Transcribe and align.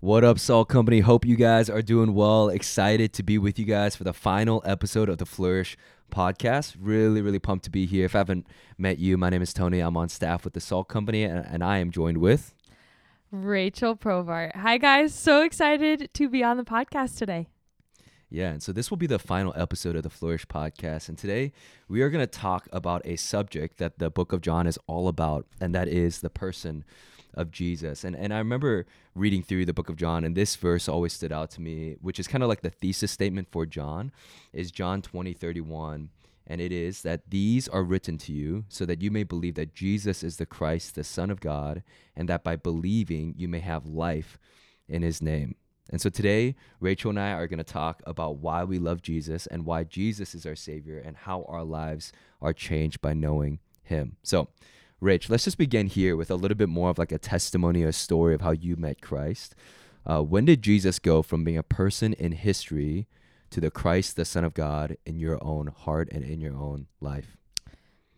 What 0.00 0.22
up, 0.22 0.38
Salt 0.38 0.68
Company? 0.68 1.00
Hope 1.00 1.24
you 1.24 1.34
guys 1.34 1.68
are 1.68 1.82
doing 1.82 2.14
well. 2.14 2.50
Excited 2.50 3.12
to 3.14 3.24
be 3.24 3.36
with 3.36 3.58
you 3.58 3.64
guys 3.64 3.96
for 3.96 4.04
the 4.04 4.12
final 4.12 4.62
episode 4.64 5.08
of 5.08 5.18
the 5.18 5.26
Flourish 5.26 5.76
podcast. 6.08 6.76
Really, 6.78 7.20
really 7.20 7.40
pumped 7.40 7.64
to 7.64 7.70
be 7.70 7.84
here. 7.84 8.04
If 8.04 8.14
I 8.14 8.18
haven't 8.18 8.46
met 8.78 9.00
you, 9.00 9.18
my 9.18 9.28
name 9.28 9.42
is 9.42 9.52
Tony. 9.52 9.80
I'm 9.80 9.96
on 9.96 10.08
staff 10.08 10.44
with 10.44 10.54
the 10.54 10.60
Salt 10.60 10.86
Company, 10.86 11.24
and, 11.24 11.44
and 11.44 11.64
I 11.64 11.78
am 11.78 11.90
joined 11.90 12.18
with 12.18 12.54
Rachel 13.32 13.96
Provart. 13.96 14.54
Hi, 14.54 14.78
guys. 14.78 15.12
So 15.12 15.42
excited 15.42 16.10
to 16.14 16.28
be 16.28 16.44
on 16.44 16.58
the 16.58 16.64
podcast 16.64 17.18
today. 17.18 17.48
Yeah, 18.30 18.50
and 18.50 18.62
so 18.62 18.70
this 18.70 18.90
will 18.90 18.98
be 18.98 19.08
the 19.08 19.18
final 19.18 19.52
episode 19.56 19.96
of 19.96 20.04
the 20.04 20.10
Flourish 20.10 20.46
podcast. 20.46 21.08
And 21.08 21.18
today 21.18 21.52
we 21.88 22.02
are 22.02 22.10
going 22.10 22.22
to 22.22 22.30
talk 22.30 22.68
about 22.72 23.02
a 23.04 23.16
subject 23.16 23.78
that 23.78 23.98
the 23.98 24.10
book 24.10 24.32
of 24.32 24.42
John 24.42 24.68
is 24.68 24.78
all 24.86 25.08
about, 25.08 25.46
and 25.60 25.74
that 25.74 25.88
is 25.88 26.20
the 26.20 26.30
person 26.30 26.84
of 27.38 27.50
Jesus. 27.50 28.04
And 28.04 28.14
and 28.14 28.34
I 28.34 28.38
remember 28.38 28.84
reading 29.14 29.42
through 29.42 29.64
the 29.64 29.72
book 29.72 29.88
of 29.88 29.96
John 29.96 30.24
and 30.24 30.36
this 30.36 30.56
verse 30.56 30.88
always 30.88 31.14
stood 31.14 31.32
out 31.32 31.50
to 31.52 31.62
me, 31.62 31.96
which 32.02 32.20
is 32.20 32.28
kind 32.28 32.42
of 32.42 32.48
like 32.48 32.60
the 32.60 32.70
thesis 32.70 33.10
statement 33.10 33.48
for 33.50 33.64
John, 33.64 34.12
is 34.52 34.70
John 34.70 35.00
20, 35.00 35.32
31. 35.32 36.10
And 36.50 36.60
it 36.60 36.72
is 36.72 37.02
that 37.02 37.28
these 37.28 37.68
are 37.68 37.82
written 37.82 38.16
to 38.18 38.32
you 38.32 38.64
so 38.68 38.86
that 38.86 39.02
you 39.02 39.10
may 39.10 39.22
believe 39.22 39.54
that 39.56 39.74
Jesus 39.74 40.22
is 40.22 40.38
the 40.38 40.46
Christ, 40.46 40.94
the 40.94 41.04
Son 41.04 41.30
of 41.30 41.40
God, 41.40 41.82
and 42.16 42.28
that 42.28 42.42
by 42.42 42.56
believing 42.56 43.34
you 43.36 43.48
may 43.48 43.60
have 43.60 43.84
life 43.84 44.38
in 44.88 45.02
his 45.02 45.20
name. 45.20 45.56
And 45.90 46.00
so 46.00 46.10
today, 46.10 46.54
Rachel 46.80 47.10
and 47.10 47.20
I 47.20 47.32
are 47.32 47.46
going 47.46 47.58
to 47.58 47.64
talk 47.64 48.02
about 48.06 48.38
why 48.38 48.64
we 48.64 48.78
love 48.78 49.00
Jesus 49.00 49.46
and 49.46 49.64
why 49.64 49.84
Jesus 49.84 50.34
is 50.34 50.44
our 50.44 50.56
Savior 50.56 50.98
and 50.98 51.16
how 51.16 51.44
our 51.48 51.64
lives 51.64 52.12
are 52.42 52.52
changed 52.52 53.00
by 53.00 53.14
knowing 53.14 53.58
Him. 53.82 54.16
So, 54.22 54.48
Rach, 55.00 55.30
let's 55.30 55.44
just 55.44 55.58
begin 55.58 55.86
here 55.86 56.16
with 56.16 56.30
a 56.30 56.34
little 56.34 56.56
bit 56.56 56.68
more 56.68 56.90
of 56.90 56.98
like 56.98 57.12
a 57.12 57.18
testimony 57.18 57.82
or 57.82 57.92
story 57.92 58.34
of 58.34 58.40
how 58.40 58.50
you 58.50 58.74
met 58.76 59.00
Christ. 59.00 59.54
Uh, 60.04 60.22
when 60.22 60.44
did 60.44 60.62
Jesus 60.62 60.98
go 60.98 61.22
from 61.22 61.44
being 61.44 61.58
a 61.58 61.62
person 61.62 62.14
in 62.14 62.32
history 62.32 63.06
to 63.50 63.60
the 63.60 63.70
Christ, 63.70 64.16
the 64.16 64.24
Son 64.24 64.44
of 64.44 64.54
God, 64.54 64.96
in 65.06 65.18
your 65.18 65.42
own 65.42 65.68
heart 65.68 66.08
and 66.10 66.24
in 66.24 66.40
your 66.40 66.56
own 66.56 66.86
life? 67.00 67.36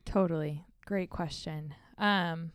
Totally. 0.07 0.65
Great 0.87 1.11
question. 1.11 1.75
Um, 1.99 2.53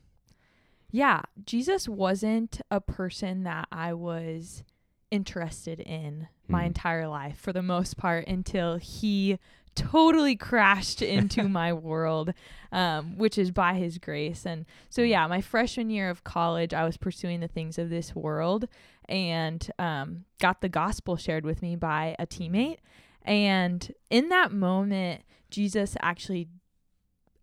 yeah, 0.91 1.21
Jesus 1.45 1.87
wasn't 1.87 2.61
a 2.71 2.81
person 2.81 3.43
that 3.43 3.67
I 3.71 3.93
was 3.93 4.63
interested 5.11 5.79
in 5.79 6.27
my 6.47 6.63
Mhm. 6.63 6.67
entire 6.67 7.07
life 7.07 7.37
for 7.37 7.53
the 7.53 7.61
most 7.61 7.95
part 7.95 8.27
until 8.27 8.77
he 8.77 9.37
totally 9.75 10.35
crashed 10.35 11.01
into 11.15 11.47
my 11.49 11.73
world, 11.73 12.33
um, 12.71 13.17
which 13.17 13.37
is 13.37 13.51
by 13.51 13.73
his 13.75 13.97
grace. 13.97 14.45
And 14.45 14.65
so, 14.89 15.01
yeah, 15.01 15.27
my 15.27 15.41
freshman 15.41 15.89
year 15.89 16.09
of 16.09 16.23
college, 16.23 16.73
I 16.73 16.85
was 16.85 16.97
pursuing 16.97 17.39
the 17.41 17.47
things 17.47 17.77
of 17.77 17.89
this 17.89 18.15
world 18.15 18.67
and 19.07 19.69
um, 19.77 20.25
got 20.39 20.61
the 20.61 20.69
gospel 20.69 21.15
shared 21.17 21.45
with 21.45 21.61
me 21.61 21.75
by 21.75 22.15
a 22.19 22.25
teammate. 22.25 22.77
And 23.23 23.91
in 24.09 24.29
that 24.29 24.51
moment, 24.51 25.23
Jesus 25.49 25.95
actually 26.01 26.47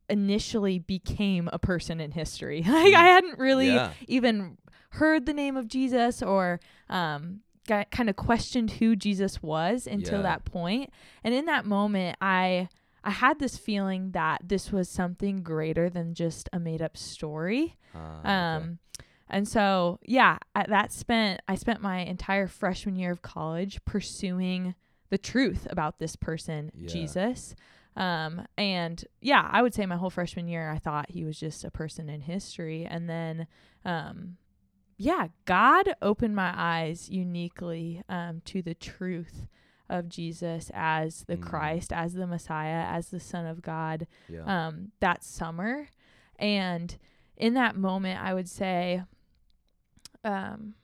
initially 0.08 0.78
became 0.78 1.48
a 1.52 1.58
person 1.58 2.00
in 2.00 2.10
history. 2.12 2.62
like, 2.66 2.94
I 2.94 3.04
hadn't 3.04 3.38
really 3.38 3.74
Yeah. 3.74 3.92
even 4.08 4.58
heard 4.90 5.26
the 5.26 5.32
name 5.32 5.56
of 5.56 5.68
Jesus 5.68 6.22
or 6.22 6.60
um, 6.90 7.40
got 7.66 7.90
kind 7.90 8.08
of 8.10 8.16
questioned 8.16 8.72
who 8.72 8.96
Jesus 8.96 9.42
was 9.42 9.86
until 9.86 10.18
Yeah. 10.18 10.22
that 10.22 10.44
point. 10.44 10.90
And 11.22 11.34
in 11.34 11.46
that 11.46 11.64
moment, 11.66 12.16
I 12.20 12.68
I 13.04 13.10
had 13.10 13.40
this 13.40 13.56
feeling 13.56 14.12
that 14.12 14.42
this 14.48 14.70
was 14.70 14.88
something 14.88 15.42
greater 15.42 15.90
than 15.90 16.14
just 16.14 16.48
a 16.52 16.60
made 16.60 16.80
up 16.80 16.96
story. 16.96 17.76
Okay. 17.94 18.28
Um, 18.28 18.78
and 19.28 19.48
so 19.48 19.98
yeah, 20.04 20.38
I, 20.54 20.66
that 20.68 20.92
spent 20.92 21.40
I 21.48 21.54
spent 21.56 21.80
my 21.80 21.98
entire 22.00 22.46
freshman 22.46 22.94
year 22.96 23.10
of 23.10 23.22
college 23.22 23.84
pursuing 23.84 24.74
the 25.10 25.18
truth 25.18 25.66
about 25.70 25.98
this 25.98 26.16
person, 26.16 26.70
Yeah. 26.74 26.88
Jesus. 26.88 27.54
Um, 27.96 28.46
and 28.56 29.04
yeah, 29.20 29.46
I 29.52 29.60
would 29.62 29.74
say 29.74 29.84
my 29.84 29.96
whole 29.96 30.08
freshman 30.10 30.48
year, 30.48 30.70
I 30.70 30.78
thought 30.78 31.10
he 31.10 31.24
was 31.24 31.38
just 31.38 31.64
a 31.64 31.70
person 31.70 32.08
in 32.08 32.22
history. 32.22 32.86
And 32.86 33.08
then, 33.10 33.46
um, 33.84 34.38
yeah, 35.04 35.26
God 35.46 35.94
opened 36.00 36.36
my 36.36 36.52
eyes 36.56 37.08
uniquely 37.10 38.02
um, 38.08 38.40
to 38.44 38.62
the 38.62 38.74
truth 38.74 39.48
of 39.88 40.08
Jesus 40.08 40.70
as 40.72 41.24
the 41.24 41.36
Mm. 41.36 41.42
Christ, 41.42 41.92
as 41.92 42.14
the 42.14 42.26
Messiah, 42.26 42.84
as 42.86 43.08
the 43.08 43.18
Son 43.18 43.44
of 43.44 43.62
God 43.62 44.06
yeah. 44.28 44.44
um, 44.68 44.92
that 45.00 45.24
summer. 45.24 45.88
And 46.38 46.96
in 47.36 47.54
that 47.54 47.76
moment, 47.76 48.22
I 48.22 48.32
would 48.32 48.48
say, 48.48 49.02
um, 50.24 50.74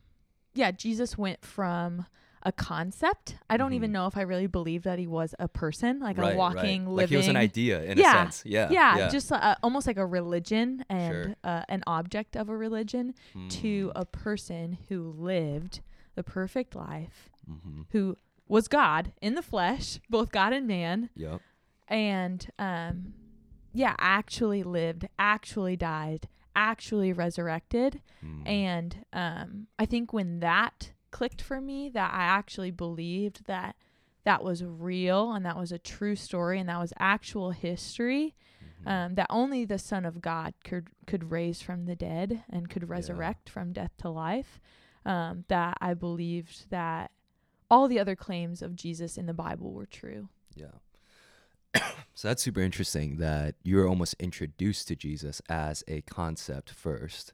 yeah, 0.52 0.72
Jesus 0.72 1.16
went 1.16 1.44
from 1.44 2.06
a 2.48 2.52
concept. 2.52 3.36
I 3.50 3.56
don't 3.58 3.74
even 3.74 3.90
Mhm. 3.90 3.94
know 3.96 4.06
if 4.06 4.16
I 4.16 4.22
really 4.22 4.46
believe 4.46 4.82
that 4.84 4.98
he 4.98 5.06
was 5.06 5.34
a 5.38 5.48
person, 5.48 6.00
like 6.00 6.16
Right, 6.18 6.34
a 6.34 6.36
walking, 6.36 6.80
right. 6.86 6.94
living. 6.94 6.96
Like 6.96 7.08
he 7.10 7.16
was 7.16 7.28
an 7.28 7.36
idea 7.36 7.82
in 7.82 7.98
Yeah. 7.98 8.08
a 8.10 8.32
sense. 8.32 8.42
Yeah. 8.46 8.70
yeah, 8.70 9.08
just 9.10 9.30
uh, 9.30 9.54
almost 9.62 9.86
like 9.86 9.98
a 9.98 10.06
religion 10.06 10.84
and 10.88 11.12
Sure. 11.12 11.36
uh, 11.44 11.62
an 11.68 11.82
object 11.86 12.36
of 12.36 12.48
a 12.48 12.56
religion 12.56 13.14
to 13.60 13.88
Mm, 13.88 13.92
a 13.94 14.04
person 14.04 14.78
who 14.88 14.98
lived 15.32 15.80
the 16.14 16.24
perfect 16.24 16.74
life, 16.74 17.28
mhm. 17.48 17.86
who 17.90 18.16
was 18.48 18.66
God 18.68 19.12
in 19.20 19.34
the 19.34 19.42
flesh, 19.42 20.00
both 20.08 20.32
God 20.32 20.52
and 20.52 20.66
man, 20.66 21.10
Yep. 21.14 21.40
and 21.88 22.50
um 22.58 23.14
yeah 23.72 23.94
actually 23.98 24.62
lived 24.62 25.06
actually 25.18 25.76
died 25.76 26.26
actually 26.56 27.12
resurrected 27.12 28.00
Mm. 28.24 28.48
and 28.48 29.04
um 29.12 29.66
i 29.78 29.84
think 29.86 30.12
when 30.12 30.40
that 30.40 30.92
clicked 31.10 31.40
for 31.42 31.60
me 31.60 31.88
that 31.88 32.12
i 32.12 32.22
actually 32.22 32.70
believed 32.70 33.44
that 33.46 33.76
that 34.24 34.42
was 34.44 34.62
real 34.64 35.32
and 35.32 35.44
that 35.46 35.56
was 35.56 35.72
a 35.72 35.78
true 35.78 36.14
story 36.16 36.58
and 36.60 36.68
that 36.68 36.78
was 36.80 36.92
actual 36.98 37.50
history 37.52 38.34
Mhm. 38.84 38.86
um, 38.90 39.14
that 39.14 39.26
only 39.30 39.64
the 39.64 39.78
son 39.78 40.04
of 40.04 40.20
god 40.20 40.54
could 40.64 40.88
could 41.06 41.30
raise 41.30 41.62
from 41.62 41.86
the 41.86 41.96
dead 41.96 42.44
and 42.50 42.68
could 42.68 42.88
resurrect 42.88 43.48
from 43.48 43.72
death 43.72 43.92
to 43.98 44.08
life 44.10 44.60
um, 45.06 45.44
that 45.48 45.76
i 45.80 45.94
believed 45.94 46.68
that 46.70 47.10
all 47.70 47.88
the 47.88 47.98
other 47.98 48.14
claims 48.16 48.60
of 48.62 48.76
jesus 48.76 49.16
in 49.16 49.26
the 49.26 49.34
bible 49.34 49.72
were 49.72 49.86
true 49.86 50.28
Yeah. 50.54 50.78
so 52.14 52.28
that's 52.28 52.42
super 52.42 52.60
interesting 52.60 53.16
that 53.18 53.54
you're 53.62 53.86
almost 53.88 54.14
introduced 54.18 54.88
to 54.88 54.96
Jesus 54.96 55.40
as 55.48 55.84
a 55.86 56.00
concept 56.02 56.70
1st 56.70 57.32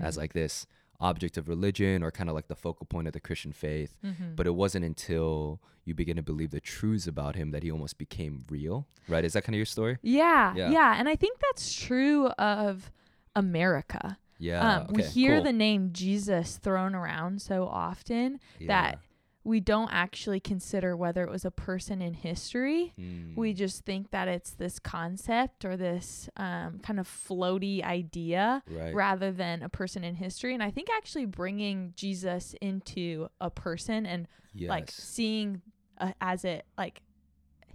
as 0.00 0.14
Mhm. 0.14 0.18
like 0.18 0.32
this 0.32 0.66
object 1.00 1.36
of 1.36 1.48
religion 1.48 2.02
or 2.02 2.10
kind 2.10 2.28
of 2.30 2.34
like 2.34 2.48
the 2.48 2.54
focal 2.56 2.86
point 2.86 3.06
of 3.06 3.12
the 3.12 3.20
Christian 3.20 3.52
faith. 3.52 3.96
Mhm. 4.04 4.36
But 4.36 4.46
it 4.46 4.54
wasn't 4.54 4.84
until 4.84 5.60
you 5.84 5.94
begin 5.94 6.16
to 6.16 6.22
believe 6.22 6.50
the 6.50 6.60
truths 6.60 7.06
about 7.06 7.34
him 7.36 7.50
that 7.50 7.62
he 7.62 7.70
almost 7.70 7.98
became 7.98 8.42
real, 8.48 8.86
right? 9.08 9.24
Is 9.24 9.34
that 9.34 9.44
kind 9.44 9.54
of 9.54 9.58
your 9.58 9.66
story? 9.66 9.98
Yeah, 10.02 10.54
Yeah. 10.54 10.70
yeah, 10.70 10.94
and 10.98 11.08
I 11.08 11.16
think 11.16 11.38
that's 11.40 11.74
true 11.74 12.28
of 12.28 12.90
America. 13.36 14.18
Yeah. 14.38 14.78
um, 14.78 14.86
we 14.92 15.02
hear 15.02 15.36
cool. 15.36 15.44
the 15.44 15.52
name 15.52 15.90
Jesus 15.92 16.56
thrown 16.58 16.94
around 16.94 17.40
so 17.40 17.66
often 17.66 18.40
that 18.66 18.98
we 19.46 19.60
don't 19.60 19.90
actually 19.92 20.40
consider 20.40 20.96
whether 20.96 21.22
it 21.22 21.30
was 21.30 21.44
a 21.44 21.50
person 21.50 22.00
in 22.00 22.14
history. 22.14 22.94
Yeah. 22.96 23.04
We 23.36 23.52
Mm, 23.52 23.56
just 23.56 23.84
think 23.84 24.10
that 24.10 24.26
it's 24.26 24.52
this 24.52 24.78
concept 24.78 25.64
or 25.66 25.76
this 25.76 26.30
um, 26.36 26.78
kind 26.82 26.98
of 26.98 27.06
floaty 27.06 27.82
idea 27.82 28.62
right. 28.70 28.94
rather 28.94 29.30
than 29.32 29.62
a 29.62 29.68
person 29.68 30.02
in 30.02 30.14
history. 30.14 30.54
And 30.54 30.62
I 30.62 30.70
think 30.70 30.88
actually 30.96 31.26
bringing 31.26 31.92
Jesus 31.94 32.54
into 32.62 33.28
a 33.40 33.50
person 33.50 34.06
and 34.06 34.26
Yes. 34.54 34.70
like 34.70 34.90
seeing 34.90 35.60
uh, 35.98 36.12
as 36.20 36.44
it 36.44 36.64
like 36.78 37.02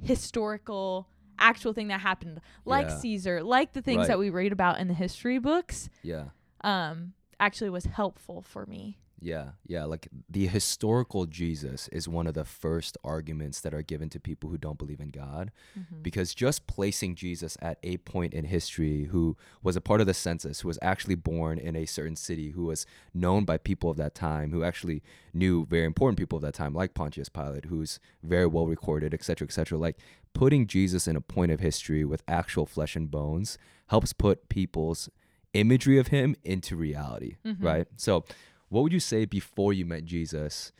historical 0.01 1.07
actual 1.37 1.71
thing 1.73 1.87
that 1.89 2.01
happened 2.01 2.41
like 2.65 2.87
Yeah. 2.89 2.97
caesar 2.99 3.43
like 3.43 3.73
the 3.73 3.81
things 3.81 3.99
Right. 3.99 4.07
that 4.07 4.19
we 4.19 4.29
read 4.29 4.51
about 4.51 4.79
in 4.79 4.87
the 4.87 4.93
history 4.93 5.39
books 5.39 5.89
yeah. 6.03 6.25
um 6.61 7.13
actually 7.39 7.69
was 7.69 7.85
helpful 7.85 8.41
for 8.41 8.65
me 8.65 8.97
Yeah, 9.21 9.49
yeah. 9.67 9.83
Like 9.83 10.07
the 10.29 10.47
historical 10.47 11.25
Jesus 11.25 11.89
is 11.89 12.07
one 12.07 12.25
of 12.25 12.33
the 12.35 12.45
first 12.45 12.97
arguments 13.03 13.59
that 13.61 13.73
are 13.73 13.81
given 13.81 14.09
to 14.09 14.19
people 14.19 14.49
who 14.49 14.57
don't 14.57 14.77
believe 14.77 14.99
in 15.01 15.09
God. 15.09 15.51
Mm-hmm. 15.77 16.01
Because 16.01 16.33
just 16.33 16.67
placing 16.67 17.15
Jesus 17.15 17.57
at 17.61 17.79
a 17.83 17.97
point 17.97 18.33
in 18.33 18.45
history, 18.45 19.05
who 19.05 19.35
was 19.61 19.75
a 19.75 19.81
part 19.81 19.99
of 19.99 20.07
the 20.07 20.13
census, 20.13 20.61
who 20.61 20.67
was 20.69 20.79
actually 20.81 21.15
born 21.15 21.59
in 21.59 21.75
a 21.75 21.85
certain 21.85 22.15
city, 22.15 22.51
who 22.51 22.65
was 22.65 22.85
known 23.13 23.43
by 23.43 23.57
people 23.57 23.89
of 23.89 23.97
that 23.97 24.15
time, 24.15 24.51
who 24.51 24.63
actually 24.63 25.03
knew 25.33 25.65
very 25.65 25.85
important 25.85 26.17
people 26.17 26.37
of 26.37 26.41
that 26.43 26.53
time, 26.53 26.73
like 26.73 26.93
Pontius 26.93 27.29
Pilate, 27.29 27.65
who's 27.65 27.99
very 28.23 28.47
well 28.47 28.67
recorded, 28.67 29.13
et 29.13 29.23
cetera, 29.23 29.47
et 29.47 29.51
cetera. 29.51 29.77
Like 29.77 29.97
putting 30.33 30.65
Jesus 30.67 31.07
in 31.07 31.15
a 31.15 31.21
point 31.21 31.51
of 31.51 31.59
history 31.59 32.05
with 32.05 32.23
actual 32.27 32.65
flesh 32.65 32.95
and 32.95 33.11
bones 33.11 33.57
helps 33.87 34.13
put 34.13 34.47
people's 34.49 35.09
imagery 35.53 35.97
of 35.97 36.07
him 36.07 36.35
into 36.43 36.75
reality, 36.75 37.37
Mhm. 37.43 37.57
right? 37.63 37.87
So, 37.95 38.23
what 38.69 38.81
would 38.83 38.93
you 38.93 38.99
say 38.99 39.25
before 39.25 39.73
you 39.73 39.85
met 39.85 40.05
Jesus? 40.05 40.71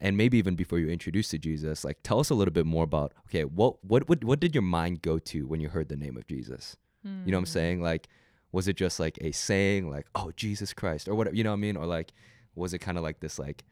And 0.00 0.16
maybe 0.16 0.38
even 0.38 0.54
before 0.54 0.78
you 0.78 0.86
were 0.86 0.92
introduced 0.92 1.32
to 1.32 1.38
Jesus, 1.38 1.84
like 1.84 1.98
tell 2.04 2.20
us 2.20 2.30
a 2.30 2.34
little 2.34 2.52
bit 2.54 2.66
more 2.66 2.84
about 2.84 3.14
okay, 3.26 3.44
what 3.44 3.84
what 3.84 4.08
what 4.08 4.22
what 4.22 4.38
did 4.40 4.54
your 4.54 4.62
mind 4.62 5.02
go 5.02 5.18
to 5.18 5.46
when 5.46 5.60
you 5.60 5.68
heard 5.70 5.88
the 5.88 5.96
name 5.96 6.16
of 6.16 6.26
Jesus? 6.26 6.76
You 7.24 7.32
know 7.32 7.38
what 7.38 7.42
I'm 7.42 7.44
Mm. 7.46 7.48
saying? 7.48 7.82
Like, 7.82 8.08
was 8.52 8.68
it 8.68 8.76
just 8.76 9.00
like 9.00 9.18
a 9.20 9.32
saying, 9.32 9.90
like, 9.90 10.06
oh, 10.14 10.30
Jesus 10.36 10.72
Christ, 10.72 11.08
or 11.08 11.14
whatever, 11.16 11.34
you 11.36 11.42
know 11.44 11.50
what 11.50 11.56
I 11.56 11.66
mean? 11.66 11.76
Or 11.76 11.84
like, 11.86 12.12
was 12.54 12.72
it 12.74 12.78
kind 12.78 12.96
of 12.96 13.02
like 13.04 13.20
this, 13.20 13.38
like, 13.38 13.64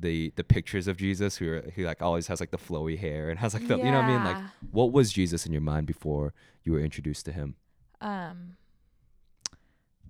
the 0.00 0.32
the 0.36 0.44
pictures 0.44 0.86
of 0.88 0.96
Jesus 0.96 1.36
who 1.36 1.52
are, 1.52 1.62
who 1.74 1.84
like 1.84 2.00
always 2.00 2.28
has 2.28 2.38
like 2.40 2.50
the 2.52 2.56
flowy 2.58 2.96
hair 2.98 3.30
and 3.30 3.38
has 3.40 3.52
like 3.52 3.66
the 3.66 3.78
you 3.78 3.90
know 3.90 3.98
what 3.98 4.04
I 4.04 4.08
mean 4.08 4.22
like 4.24 4.36
what 4.70 4.92
was 4.92 5.12
Jesus 5.12 5.44
in 5.44 5.52
your 5.52 5.60
mind 5.60 5.86
before 5.88 6.34
you 6.64 6.70
were 6.72 6.80
introduced 6.80 7.24
to 7.26 7.32
him? 7.32 7.56
um 8.00 8.56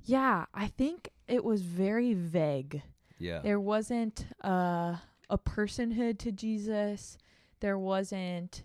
yeah 0.05 0.47
i 0.55 0.67
think 0.67 1.11
it 1.29 1.45
was 1.45 1.63
very 1.63 2.15
vague. 2.15 2.83
Yeah. 3.19 3.41
there 3.41 3.61
wasn't 3.61 4.27
uh, 4.43 4.97
a 5.29 5.39
personhood 5.39 6.19
to 6.21 6.33
jesus. 6.33 7.19
There 7.61 7.79
wasn't 7.79 8.63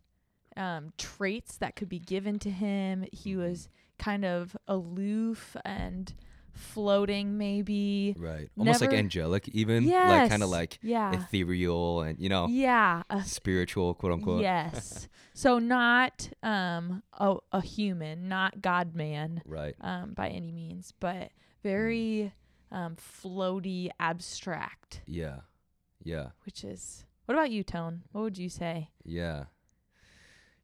um, 0.55 0.93
traits 0.97 1.57
that 1.57 1.75
could 1.75 1.89
be 1.89 1.99
given 1.99 2.37
to 2.39 2.51
him. 2.51 3.05
He 3.11 3.35
was 3.35 3.67
kind 3.97 4.23
of 4.23 4.55
aloof 4.67 5.57
and 5.65 6.13
floating 6.53 7.37
maybe 7.37 8.15
Right. 8.17 8.49
Almost 8.57 8.81
like 8.81 8.93
angelic 8.93 9.47
even 9.49 9.83
yes 9.83 10.07
like 10.09 10.29
kind 10.29 10.43
of 10.43 10.49
like 10.49 10.79
yeah 10.81 11.13
ethereal 11.13 12.01
and 12.01 12.19
you 12.19 12.29
know 12.29 12.47
yeah 12.47 13.03
a 13.09 13.23
spiritual 13.23 13.93
quote 13.95 14.13
unquote. 14.13 14.41
yes 14.41 15.07
so 15.33 15.59
not 15.59 16.29
um 16.43 17.03
a, 17.13 17.35
a 17.51 17.61
human 17.61 18.27
not 18.29 18.61
god 18.61 18.95
man 18.95 19.41
Right. 19.45 19.75
um 19.81 20.13
by 20.13 20.29
any 20.29 20.51
means 20.51 20.93
but 20.99 21.31
very 21.63 22.33
um 22.71 22.95
floaty 22.95 23.89
abstract 23.99 25.01
Yeah. 25.05 25.41
Yeah. 26.03 26.29
which 26.45 26.63
is 26.63 27.05
what 27.25 27.35
about 27.35 27.51
you 27.51 27.63
tone 27.63 28.03
what 28.11 28.21
would 28.21 28.37
you 28.37 28.49
say 28.49 28.89
Yeah. 29.03 29.45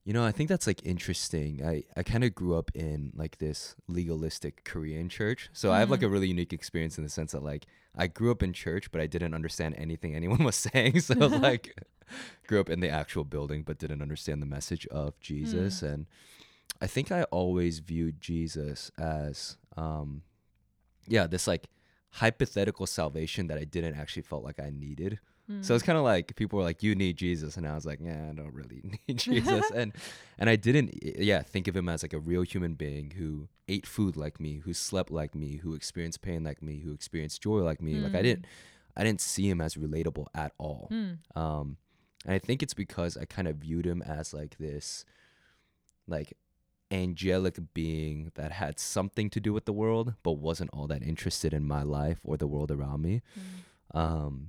You 0.06 0.14
know, 0.14 0.26
I 0.26 0.32
think 0.32 0.50
that's 0.50 0.66
like 0.66 0.84
interesting. 0.86 1.64
I, 1.64 1.84
I 1.96 2.04
kind 2.04 2.24
of 2.24 2.34
grew 2.34 2.56
up 2.56 2.72
in 2.74 3.12
like 3.16 3.38
this 3.38 3.76
legalistic 3.88 4.64
Korean 4.64 5.08
church. 5.10 5.50
So 5.54 5.72
I 5.72 5.80
have 5.80 5.92
like 5.92 6.00
Mhm. 6.00 6.06
a 6.06 6.10
really 6.10 6.28
unique 6.30 6.54
experience 6.54 6.98
in 6.98 7.04
the 7.04 7.10
sense 7.10 7.34
that 7.34 7.44
like 7.44 7.66
I 7.96 8.08
grew 8.08 8.32
up 8.32 8.42
in 8.42 8.54
church, 8.54 8.92
but 8.92 9.02
I 9.02 9.08
didn't 9.08 9.34
understand 9.36 9.76
anything 9.78 10.16
anyone 10.16 10.44
was 10.44 10.56
saying. 10.56 11.02
So 11.02 11.14
like 11.28 11.78
grew 12.48 12.60
up 12.60 12.70
in 12.70 12.80
the 12.80 12.90
actual 12.90 13.24
building, 13.24 13.62
but 13.64 13.78
didn't 13.78 14.02
understand 14.02 14.42
the 14.42 14.48
message 14.48 14.88
of 14.88 15.20
Jesus. 15.20 15.84
And 15.84 16.08
I 16.82 16.88
think 16.88 17.12
I 17.12 17.24
always 17.24 17.80
viewed 17.80 18.20
Jesus 18.22 18.90
as, 18.98 19.58
um, 19.78 20.24
yeah, 21.08 21.28
this 21.28 21.46
like 21.46 21.68
hypothetical 22.14 22.88
salvation 22.88 23.46
that 23.48 23.60
I 23.60 23.64
didn't 23.66 23.96
actually 23.96 24.24
felt 24.24 24.44
like 24.44 24.60
I 24.60 24.72
needed. 24.72 25.20
So 25.62 25.74
it's 25.74 25.84
kind 25.84 25.98
of 25.98 26.04
like 26.04 26.36
people 26.36 26.58
were 26.60 26.64
like, 26.64 26.84
"You 26.84 26.94
need 26.94 27.18
Jesus," 27.18 27.58
and 27.58 27.68
I 27.68 27.74
was 27.74 27.84
like, 27.86 28.00
"Yeah, 28.02 28.30
I 28.30 28.34
don't 28.34 28.54
really 28.54 28.84
need 29.08 29.18
Jesus." 29.30 29.72
and 29.72 29.94
and 30.38 30.48
I 30.50 30.56
didn't, 30.56 30.94
yeah, 31.02 31.42
think 31.42 31.68
of 31.68 31.76
him 31.76 31.90
as 31.90 32.04
like 32.04 32.14
a 32.14 32.20
real 32.20 32.44
human 32.44 32.76
being 32.76 33.12
who 33.18 33.48
ate 33.68 33.88
food 33.88 34.16
like 34.16 34.40
me, 34.40 34.58
who 34.64 34.74
slept 34.74 35.10
like 35.12 35.34
me, 35.34 35.58
who 35.58 35.74
experienced 35.74 36.22
pain 36.22 36.44
like 36.44 36.62
me, 36.62 36.82
who 36.82 36.94
experienced 36.94 37.42
joy 37.42 37.60
like 37.62 37.82
me. 37.82 37.96
Like 37.96 38.14
I 38.14 38.20
Mm. 38.20 38.24
didn't, 38.24 38.46
I 38.96 39.04
didn't 39.04 39.22
see 39.22 39.50
him 39.50 39.60
as 39.60 39.74
relatable 39.76 40.28
at 40.36 40.52
all. 40.60 40.88
Mm. 40.92 41.18
Um, 41.36 41.78
and 42.26 42.36
I 42.36 42.40
think 42.40 42.62
it's 42.62 42.74
because 42.76 43.18
I 43.18 43.26
kind 43.26 43.48
of 43.48 43.56
viewed 43.58 43.86
him 43.88 44.02
as 44.04 44.34
like 44.34 44.58
this, 44.60 45.04
like 46.08 46.34
angelic 46.92 47.58
being 47.74 48.32
that 48.36 48.52
had 48.52 48.80
something 48.80 49.30
to 49.32 49.40
do 49.40 49.54
with 49.54 49.66
the 49.66 49.74
world, 49.74 50.14
but 50.24 50.34
wasn't 50.34 50.70
all 50.74 50.88
that 50.88 51.04
interested 51.04 51.54
in 51.54 51.64
my 51.66 51.84
life 51.84 52.20
or 52.24 52.38
the 52.38 52.48
world 52.48 52.72
around 52.72 53.02
me. 53.02 53.22
Mm. 53.94 54.00
Um, 54.00 54.48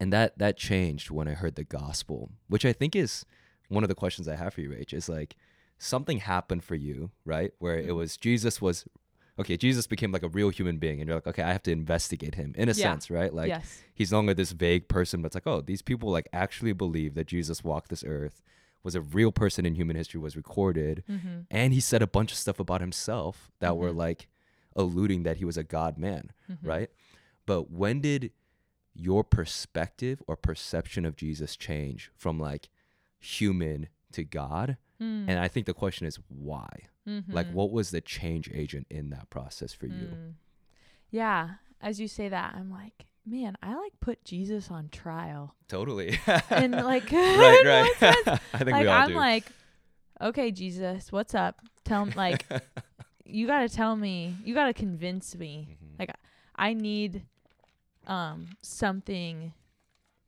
and 0.00 0.12
that 0.12 0.38
that 0.38 0.56
changed 0.56 1.10
when 1.10 1.28
I 1.28 1.32
heard 1.34 1.54
the 1.56 1.64
gospel, 1.64 2.30
which 2.48 2.64
I 2.64 2.72
think 2.72 2.94
is 2.96 3.24
one 3.68 3.82
of 3.84 3.88
the 3.88 3.94
questions 3.94 4.28
I 4.28 4.36
have 4.36 4.54
for 4.54 4.60
you, 4.60 4.70
Rach. 4.70 4.92
Is 4.92 5.08
like 5.08 5.36
something 5.78 6.18
happened 6.18 6.64
for 6.64 6.74
you, 6.74 7.10
right? 7.24 7.52
Where 7.58 7.78
it 7.78 7.88
Mhm. 7.88 7.96
was 7.96 8.16
Jesus 8.16 8.60
was 8.62 8.86
okay. 9.38 9.56
Jesus 9.56 9.86
became 9.86 10.12
like 10.12 10.22
a 10.22 10.28
real 10.28 10.48
human 10.50 10.78
being, 10.78 11.00
and 11.00 11.08
you're 11.08 11.16
like, 11.18 11.26
okay, 11.26 11.42
I 11.42 11.52
have 11.52 11.62
to 11.64 11.72
investigate 11.72 12.34
him 12.36 12.54
in 12.56 12.68
a 12.68 12.72
Yeah. 12.72 12.92
sense, 12.92 13.10
right? 13.10 13.32
Like 13.34 13.48
yes 13.48 13.82
he's 13.94 14.12
no 14.12 14.18
longer 14.18 14.34
this 14.34 14.52
vague 14.52 14.88
person, 14.88 15.20
but 15.22 15.26
it's 15.28 15.34
like, 15.36 15.46
oh, 15.46 15.60
these 15.62 15.82
people 15.82 16.10
like 16.10 16.28
actually 16.32 16.72
believe 16.72 17.14
that 17.14 17.26
Jesus 17.26 17.64
walked 17.64 17.88
this 17.90 18.04
earth, 18.04 18.42
was 18.82 18.94
a 18.94 19.00
real 19.00 19.32
person 19.32 19.66
in 19.66 19.74
human 19.74 19.96
history, 19.96 20.20
was 20.20 20.36
recorded, 20.36 21.02
mm-hmm. 21.10 21.40
and 21.50 21.72
he 21.74 21.80
said 21.80 22.02
a 22.02 22.06
bunch 22.06 22.30
of 22.32 22.38
stuff 22.38 22.60
about 22.60 22.80
himself 22.80 23.50
that 23.60 23.76
were 23.76 23.90
Mhm. 23.92 23.96
like 23.96 24.28
alluding 24.76 25.22
that 25.24 25.38
he 25.38 25.44
was 25.44 25.56
a 25.56 25.64
God 25.64 25.96
man, 25.98 26.30
Mm-hmm. 26.50 26.66
right? 26.68 26.90
But 27.46 27.70
when 27.70 28.00
did 28.00 28.30
your 28.98 29.22
perspective 29.24 30.22
or 30.26 30.36
perception 30.36 31.04
of 31.04 31.16
Jesus 31.16 31.56
change 31.56 32.10
from 32.16 32.38
like 32.40 32.68
human 33.18 33.88
to 34.12 34.24
God? 34.24 34.76
Mm. 35.00 35.26
And 35.28 35.38
I 35.38 35.48
think 35.48 35.66
the 35.66 35.74
question 35.74 36.06
is 36.06 36.18
why? 36.28 36.68
Like, 37.28 37.46
Mhm. 37.46 37.52
what 37.52 37.70
was 37.70 37.90
the 37.92 38.00
change 38.00 38.50
agent 38.52 38.88
in 38.90 39.10
that 39.10 39.30
process 39.30 39.72
for 39.72 39.86
you? 39.86 40.08
Mm. 40.08 40.32
Yeah, 41.10 41.50
as 41.80 42.00
you 42.00 42.08
say 42.08 42.28
that, 42.28 42.54
I'm 42.56 42.68
like, 42.70 43.06
man, 43.24 43.56
I 43.62 43.76
like 43.76 43.92
put 44.00 44.24
Jesus 44.24 44.70
on 44.72 44.88
trial, 44.88 45.54
Totally. 45.68 46.18
and 46.50 46.72
like, 46.72 47.12
right, 47.12 47.62
right. 48.02 48.40
I 48.52 48.58
think 48.58 48.70
like 48.72 48.82
we 48.82 48.86
all 48.88 49.02
I'm 49.02 49.08
do. 49.10 49.14
like, 49.14 49.44
okay, 50.20 50.50
Jesus, 50.50 51.12
what's 51.12 51.34
up? 51.34 51.60
Tell 51.84 52.06
me, 52.06 52.12
like, 52.16 52.44
you 53.24 53.46
gotta 53.46 53.68
tell 53.68 53.94
me, 53.94 54.34
you 54.44 54.54
gotta 54.54 54.74
convince 54.74 55.36
me. 55.36 55.78
Mhm. 55.80 55.98
Like, 56.00 56.10
I 56.56 56.72
need 56.74 57.22
um 58.06 58.48
something 58.62 59.52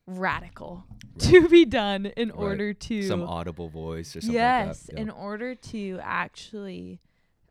radical 0.07 0.85
Right. 1.15 1.21
to 1.31 1.49
be 1.49 1.65
done 1.65 2.07
in 2.07 2.29
Right. 2.31 2.39
order 2.39 2.73
to 2.73 3.03
some 3.03 3.23
audible 3.23 3.69
voice 3.69 4.17
or 4.17 4.21
something 4.21 4.35
yes, 4.35 4.67
like 4.89 4.97
that. 4.97 5.01
in 5.03 5.11
order 5.11 5.55
to 5.55 5.99
actually 6.03 7.01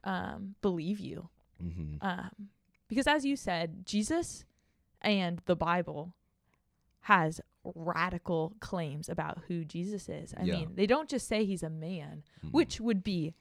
um 0.04 0.56
believe 0.62 1.00
you. 1.00 1.30
hmm 1.60 1.96
Um, 2.02 2.50
because 2.88 3.08
as 3.08 3.26
you 3.26 3.36
said, 3.36 3.86
Jesus 3.86 4.46
and 5.02 5.42
the 5.46 5.56
Bible 5.56 6.14
has 7.02 7.42
radical 7.76 8.54
claims 8.62 9.10
about 9.10 9.44
who 9.48 9.66
Jesus 9.66 10.08
is. 10.08 10.34
I 10.38 10.44
Yeah. 10.44 10.60
mean, 10.60 10.76
they 10.76 10.88
don't 10.88 11.10
just 11.10 11.28
say 11.28 11.44
he's 11.46 11.64
a 11.64 11.70
man, 11.70 12.24
Mhm. 12.44 12.52
which 12.54 12.80
would 12.80 13.04
be 13.04 13.34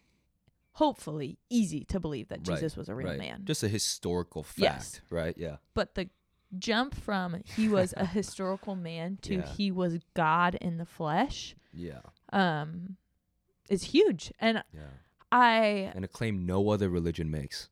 hopefully 0.73 1.39
easy 1.49 1.85
to 1.85 1.99
believe 2.01 2.29
that 2.29 2.39
Right, 2.47 2.57
Jesus 2.57 2.77
was 2.77 2.89
a 2.89 2.95
real 2.95 3.17
man. 3.17 3.45
Just 3.45 3.63
a 3.63 3.69
historical 3.69 4.43
fact, 4.43 4.59
Yes. 4.59 5.01
right? 5.11 5.37
Yeah. 5.39 5.57
but 5.75 5.95
the 5.95 6.11
jump 6.59 6.95
from 6.95 7.43
he 7.45 7.69
was 7.69 7.93
a 7.97 8.07
historical 8.07 8.77
man 8.77 9.19
to 9.23 9.37
Yeah. 9.37 9.47
he 9.57 9.71
was 9.71 9.99
God 10.15 10.55
in 10.57 10.79
the 10.79 10.87
flesh 10.87 11.57
Yeah. 11.73 12.01
um 12.33 12.97
is 13.69 13.85
huge. 13.85 14.33
And 14.39 14.63
Yeah. 14.73 14.83
I 15.33 15.91
And 15.95 16.05
a 16.05 16.09
claim 16.09 16.47
no 16.47 16.71
other 16.71 16.89
religion 16.89 17.31
makes 17.31 17.69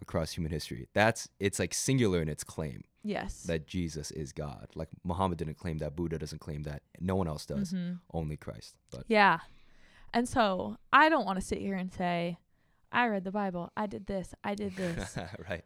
across 0.00 0.32
human 0.32 0.50
history. 0.50 0.88
That's 0.94 1.28
it's 1.40 1.58
like 1.58 1.74
singular 1.74 2.20
in 2.22 2.28
its 2.28 2.42
claim 2.44 2.84
yes. 3.02 3.42
that 3.44 3.66
Jesus 3.66 4.10
is 4.12 4.32
God. 4.32 4.68
Like 4.74 4.88
Muhammad 5.04 5.38
didn't 5.38 5.58
claim 5.58 5.78
that, 5.78 5.94
Buddha 5.94 6.18
doesn't 6.18 6.40
claim 6.40 6.62
that, 6.64 6.82
no 7.00 7.16
one 7.16 7.28
else 7.28 7.44
does. 7.46 7.72
Mhm. 7.72 8.00
Only 8.12 8.36
Christ. 8.36 8.76
But 8.90 9.04
Yeah. 9.08 9.40
And 10.14 10.26
so 10.28 10.78
I 10.92 11.08
don't 11.10 11.26
want 11.26 11.38
to 11.38 11.44
sit 11.44 11.58
here 11.58 11.76
and 11.76 11.92
say, 11.92 12.38
I 12.90 13.06
read 13.08 13.24
the 13.24 13.32
Bible, 13.32 13.70
I 13.76 13.86
did 13.86 14.06
this, 14.06 14.34
I 14.42 14.54
did 14.54 14.74
this. 14.76 15.18
right. 15.50 15.64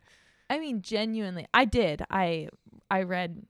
I 0.51 0.59
mean, 0.59 0.83
genuinely, 0.83 1.47
I 1.55 1.65
did. 1.65 2.03
I 2.11 2.49
I 2.91 3.03
read, 3.05 3.47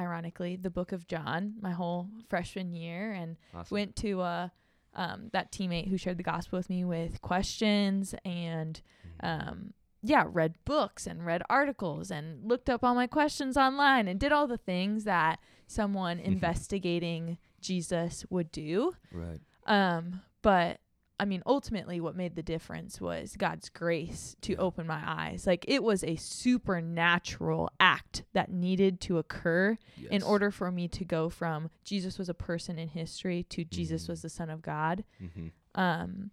ironically, 0.00 0.56
the 0.56 0.70
Book 0.70 0.92
of 0.92 1.06
John 1.06 1.54
my 1.60 1.72
whole 1.72 2.08
freshman 2.28 2.74
year, 2.74 3.12
and 3.12 3.36
Awesome. 3.54 3.74
went 3.74 3.96
to 3.96 4.20
uh, 4.22 4.48
um, 4.94 5.28
that 5.32 5.52
teammate 5.52 5.88
who 5.88 5.96
shared 5.98 6.16
the 6.16 6.22
gospel 6.24 6.58
with 6.58 6.70
me 6.70 6.84
with 6.84 7.20
questions 7.22 8.14
and 8.24 8.80
Mhm. 9.20 9.48
um, 9.50 9.74
yeah, 10.02 10.24
read 10.26 10.54
books 10.64 11.06
and 11.06 11.26
read 11.26 11.42
articles 11.50 12.10
and 12.10 12.48
looked 12.48 12.70
up 12.70 12.82
all 12.84 12.94
my 12.94 13.06
questions 13.08 13.56
online 13.56 14.06
and 14.08 14.18
did 14.20 14.32
all 14.32 14.46
the 14.46 14.56
things 14.56 15.04
that 15.04 15.40
someone 15.66 16.18
investigating 16.20 17.36
Jesus 17.60 18.24
would 18.30 18.50
do. 18.52 18.94
right. 19.12 19.40
Um, 19.66 20.22
but 20.40 20.80
I 21.20 21.24
mean, 21.24 21.42
ultimately, 21.46 22.00
what 22.00 22.14
made 22.14 22.36
the 22.36 22.42
difference 22.44 23.00
was 23.00 23.34
God's 23.36 23.68
grace 23.70 24.36
to 24.42 24.54
open 24.56 24.86
my 24.86 25.02
eyes. 25.04 25.46
Like 25.48 25.64
it 25.66 25.82
was 25.82 26.04
a 26.04 26.14
supernatural 26.16 27.70
act 27.80 28.22
that 28.34 28.50
needed 28.52 29.00
to 29.02 29.18
occur 29.18 29.78
in 30.10 30.22
order 30.22 30.50
for 30.52 30.70
me 30.70 30.86
to 30.88 31.04
go 31.04 31.28
from 31.28 31.70
Jesus 31.84 32.18
was 32.18 32.28
a 32.28 32.34
person 32.34 32.78
in 32.78 32.88
history 32.88 33.42
to 33.50 33.64
Jesus 33.64 34.04
Mhm. 34.04 34.08
was 34.10 34.22
the 34.22 34.28
Son 34.28 34.48
of 34.48 34.62
God. 34.62 35.02
Mhm. 35.20 35.50
Um, 35.74 36.30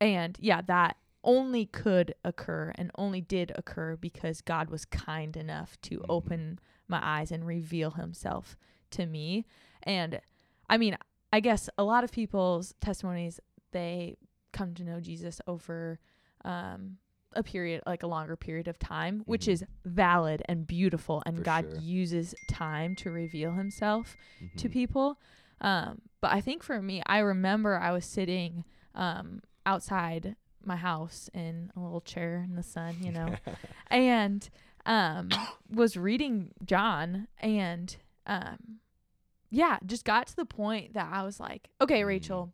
and 0.00 0.36
yeah, 0.40 0.60
that 0.62 0.96
only 1.24 1.66
could 1.66 2.14
occur 2.24 2.72
and 2.74 2.90
only 2.96 3.20
did 3.20 3.52
occur 3.54 3.96
because 3.96 4.40
God 4.40 4.68
was 4.70 4.84
kind 4.84 5.36
enough 5.36 5.80
to 5.82 6.00
Mhm. 6.00 6.06
open 6.08 6.58
my 6.88 7.00
eyes 7.02 7.30
and 7.30 7.46
reveal 7.46 7.92
himself 7.92 8.56
to 8.90 9.06
me. 9.06 9.46
And 9.84 10.20
I 10.68 10.78
mean, 10.78 10.96
I 11.32 11.40
guess 11.40 11.70
a 11.78 11.84
lot 11.84 12.04
of 12.04 12.12
people's 12.12 12.74
testimonies, 12.80 13.40
they 13.72 14.16
come 14.52 14.74
to 14.74 14.84
know 14.84 15.00
Jesus 15.00 15.40
over 15.46 15.98
um, 16.44 16.98
a 17.34 17.42
period, 17.42 17.82
like 17.86 18.02
a 18.02 18.06
longer 18.06 18.36
period 18.36 18.68
of 18.68 18.78
time, 18.78 19.22
which 19.26 19.46
Mhm. 19.46 19.52
is 19.52 19.64
valid 19.84 20.42
and 20.48 20.66
beautiful. 20.66 21.22
And 21.24 21.38
For 21.38 21.42
God 21.44 21.66
sure. 21.70 21.80
uses 21.80 22.34
time 22.48 22.94
to 22.96 23.10
reveal 23.10 23.52
himself 23.52 24.16
to 24.56 24.68
Mhm. 24.68 24.72
people. 24.72 25.18
Um, 25.60 26.02
but 26.20 26.32
I 26.32 26.40
think 26.40 26.62
for 26.62 26.82
me, 26.82 27.02
I 27.06 27.18
remember 27.18 27.78
I 27.78 27.92
was 27.92 28.04
sitting 28.04 28.64
um, 28.94 29.40
outside 29.64 30.36
my 30.64 30.76
house 30.76 31.30
in 31.32 31.72
a 31.74 31.80
little 31.80 32.00
chair 32.02 32.42
in 32.42 32.56
the 32.56 32.62
sun, 32.62 33.02
you 33.02 33.10
know, 33.12 33.34
and 33.86 34.50
um, 34.84 35.30
was 35.70 35.96
reading 35.96 36.52
John, 36.64 37.28
and 37.38 37.96
um 38.26 38.80
yeah, 39.50 39.78
just 39.84 40.04
got 40.04 40.26
to 40.28 40.36
the 40.36 40.44
point 40.46 40.94
that 40.94 41.08
I 41.12 41.22
was 41.22 41.38
like, 41.38 41.68
okay, 41.80 42.02
Mm. 42.02 42.06
Rachel, 42.06 42.52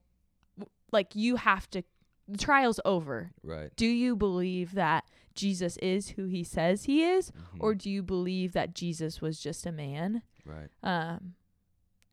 like 0.92 1.14
you 1.14 1.36
have 1.36 1.68
to 1.70 1.82
the 2.30 2.36
trial's 2.38 2.78
over. 2.84 3.30
Right. 3.42 3.70
Do 3.76 3.86
you 3.86 4.14
believe 4.14 4.72
that 4.74 5.04
Jesus 5.34 5.76
is 5.78 6.10
who 6.10 6.26
he 6.26 6.44
says 6.44 6.84
he 6.84 7.02
is 7.02 7.30
Mhm. 7.30 7.60
or 7.60 7.74
do 7.74 7.88
you 7.90 8.02
believe 8.02 8.52
that 8.52 8.74
Jesus 8.74 9.20
was 9.22 9.40
just 9.40 9.64
a 9.66 9.72
man? 9.72 10.22
right. 10.44 10.68
Um 10.82 11.34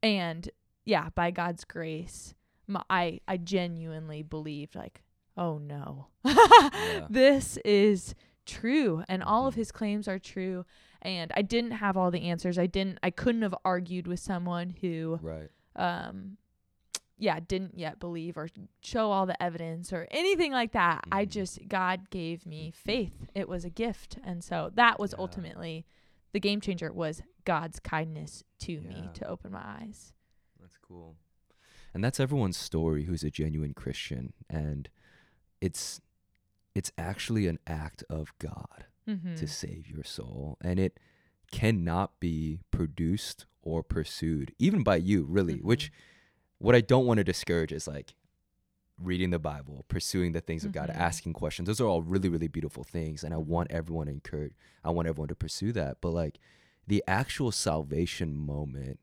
and 0.03 0.49
yeah, 0.85 1.09
by 1.15 1.31
God's 1.31 1.63
grace, 1.65 2.33
my, 2.67 2.83
I 2.89 3.19
I 3.27 3.37
genuinely 3.37 4.21
believed 4.23 4.75
like, 4.75 5.03
oh 5.37 5.57
no. 5.57 6.07
This 7.09 7.57
is 7.65 8.15
true 8.45 9.03
and 9.09 9.23
all 9.23 9.47
of 9.47 9.55
Mhm. 9.55 9.57
his 9.57 9.71
claims 9.71 10.07
are 10.07 10.19
true 10.19 10.65
and 11.01 11.31
I 11.35 11.41
didn't 11.41 11.71
have 11.71 11.97
all 11.97 12.11
the 12.11 12.29
answers. 12.29 12.57
I 12.59 12.67
didn't 12.67 12.99
I 13.03 13.09
couldn't 13.09 13.41
have 13.41 13.55
argued 13.65 14.07
with 14.07 14.19
someone 14.19 14.75
who 14.81 15.19
Right. 15.21 15.49
um 15.75 16.37
yeah, 17.17 17.39
didn't 17.39 17.77
yet 17.77 17.99
believe 17.99 18.37
or 18.37 18.49
show 18.81 19.11
all 19.11 19.25
the 19.25 19.41
evidence 19.41 19.93
or 19.93 20.07
anything 20.11 20.51
like 20.51 20.73
that. 20.73 21.03
I 21.11 21.25
Mhm. 21.25 21.29
just 21.29 21.67
God 21.67 22.09
gave 22.09 22.45
me 22.45 22.71
faith. 22.71 23.29
It 23.33 23.47
was 23.47 23.63
a 23.65 23.69
gift. 23.69 24.17
And 24.23 24.43
so 24.43 24.71
that 24.75 24.99
was 24.99 25.11
Yeah. 25.13 25.19
ultimately 25.21 25.85
the 26.33 26.39
game 26.39 26.59
changer 26.59 26.91
was 26.91 27.21
God's 27.45 27.79
kindness 27.79 28.43
to 28.59 28.81
me 28.81 29.09
to 29.13 29.27
open 29.27 29.51
my 29.53 29.63
eyes. 29.63 30.11
That's 30.59 30.77
cool. 30.77 31.15
And 31.93 32.03
that's 32.03 32.19
everyone's 32.19 32.57
story 32.57 33.05
who's 33.05 33.23
a 33.23 33.29
genuine 33.31 33.73
Christian 33.73 34.33
and 34.49 34.89
it's 35.61 36.01
it's 36.73 36.91
actually 36.97 37.47
an 37.47 37.57
act 37.65 38.03
of 38.09 38.37
God 38.37 38.85
Mm-hmm. 39.07 39.35
to 39.35 39.47
save 39.47 39.87
your 39.87 40.03
soul 40.03 40.57
and 40.61 40.79
it 40.79 40.99
cannot 41.51 42.19
be 42.19 42.59
produced 42.71 43.45
or 43.61 43.81
pursued 43.83 44.53
even 44.59 44.83
by 44.83 44.95
you 44.97 45.23
really 45.23 45.61
which 45.61 45.91
what 46.59 46.75
I 46.75 46.81
don't 46.81 47.05
want 47.05 47.17
to 47.19 47.23
discourage 47.23 47.71
is 47.71 47.87
like 47.87 48.13
reading 48.97 49.29
the 49.29 49.39
Bible, 49.39 49.83
pursuing 49.89 50.31
the 50.31 50.39
things 50.41 50.63
of 50.63 50.71
God, 50.71 50.89
Mhm. 50.89 50.95
asking 50.95 51.33
questions. 51.33 51.67
Those 51.67 51.81
are 51.81 51.85
all 51.87 52.01
really, 52.01 52.29
really 52.29 52.47
beautiful 52.47 52.83
things. 52.83 53.23
And 53.23 53.33
I 53.33 53.37
want 53.37 53.69
everyone 53.71 54.05
to 54.07 54.13
encourage, 54.13 54.53
I 54.83 54.91
want 54.91 55.07
everyone 55.07 55.27
to 55.27 55.35
pursue 55.35 55.73
that. 55.73 55.99
But 55.99 56.11
like 56.11 56.39
the 56.87 57.03
actual 57.07 57.51
salvation 57.51 58.35
moment 58.35 58.99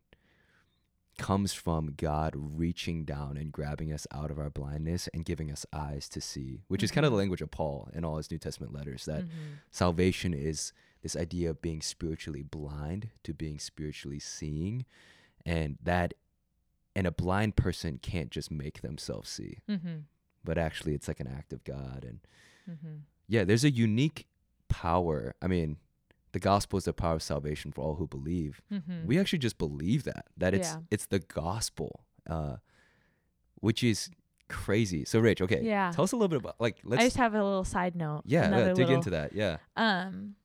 comes 1.19 1.53
from 1.53 1.93
God 1.97 2.33
reaching 2.35 3.05
down 3.05 3.37
and 3.37 3.53
grabbing 3.53 3.93
us 3.93 4.07
out 4.11 4.31
of 4.31 4.39
our 4.39 4.49
blindness 4.49 5.09
and 5.13 5.27
giving 5.27 5.51
us 5.53 5.67
eyes 5.73 6.09
to 6.09 6.21
see, 6.23 6.63
which 6.69 6.83
is 6.83 6.91
kind 6.91 7.05
of 7.05 7.13
the 7.13 7.19
language 7.19 7.43
of 7.43 7.51
Paul 7.51 7.91
in 7.93 8.03
all 8.03 8.17
his 8.17 8.31
New 8.31 8.39
Testament 8.39 8.73
letters 8.73 9.05
that 9.05 9.25
Mhm. 9.25 9.59
salvation 9.71 10.33
is 10.33 10.73
this 11.03 11.15
idea 11.15 11.51
of 11.51 11.61
being 11.61 11.83
spiritually 11.83 12.43
blind 12.43 13.11
to 13.25 13.35
being 13.35 13.59
spiritually 13.59 14.19
seeing 14.21 14.87
and 15.45 15.77
that 15.83 16.15
and 16.95 17.07
a 17.07 17.11
blind 17.13 17.57
person 17.57 17.99
can't 18.03 18.31
just 18.31 18.51
make 18.51 18.81
themselves 18.83 19.29
see 19.31 19.59
Mhm. 19.69 20.05
but 20.45 20.59
actually 20.59 20.95
it's 20.95 21.09
like 21.09 21.21
an 21.21 21.27
act 21.29 21.53
of 21.53 21.65
god 21.65 22.05
and 22.05 22.21
Mhm. 22.69 23.01
yeah 23.29 23.45
there's 23.45 23.65
a 23.65 23.71
unique 23.71 24.27
power 24.69 25.35
i 25.43 25.47
mean 25.47 25.77
the 26.33 26.39
gospel 26.41 26.79
is 26.79 26.85
the 26.85 26.93
power 26.95 27.15
of 27.17 27.23
salvation 27.23 27.73
for 27.73 27.83
all 27.85 27.95
who 27.97 28.07
believe 28.07 28.63
Mhm. 28.71 29.05
we 29.07 29.19
actually 29.19 29.39
just 29.39 29.59
believe 29.59 30.05
that 30.05 30.27
that 30.37 30.55
it's 30.55 30.69
Yeah. 30.73 30.81
it's 30.91 31.07
the 31.07 31.19
gospel 31.21 32.05
uh 32.27 32.57
which 33.57 33.83
is 33.85 34.11
crazy 34.49 35.05
so 35.05 35.21
Rach 35.21 35.41
okay 35.41 35.63
Yeah. 35.63 35.91
tell 35.93 36.05
us 36.05 36.13
a 36.13 36.17
little 36.17 36.29
bit 36.29 36.39
about 36.41 36.61
like 36.61 36.79
let's 36.85 37.03
I 37.03 37.07
just 37.07 37.17
have 37.17 37.35
a 37.35 37.43
little 37.43 37.65
side 37.65 37.95
note. 37.97 38.23
yeah, 38.27 38.51
yeah 38.51 38.67
dig 38.69 38.79
little- 38.79 38.95
into 38.97 39.11
that 39.11 39.33
yeah 39.33 39.59
Um, 39.77 40.37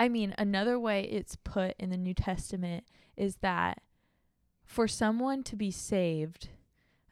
I 0.00 0.08
mean, 0.08 0.32
another 0.38 0.78
way 0.78 1.02
it's 1.04 1.34
put 1.36 1.74
in 1.78 1.90
the 1.90 1.96
New 1.96 2.14
Testament 2.14 2.84
is 3.16 3.36
that 3.38 3.82
for 4.68 4.86
someone 4.86 5.42
to 5.42 5.56
be 5.56 5.70
saved, 5.72 6.50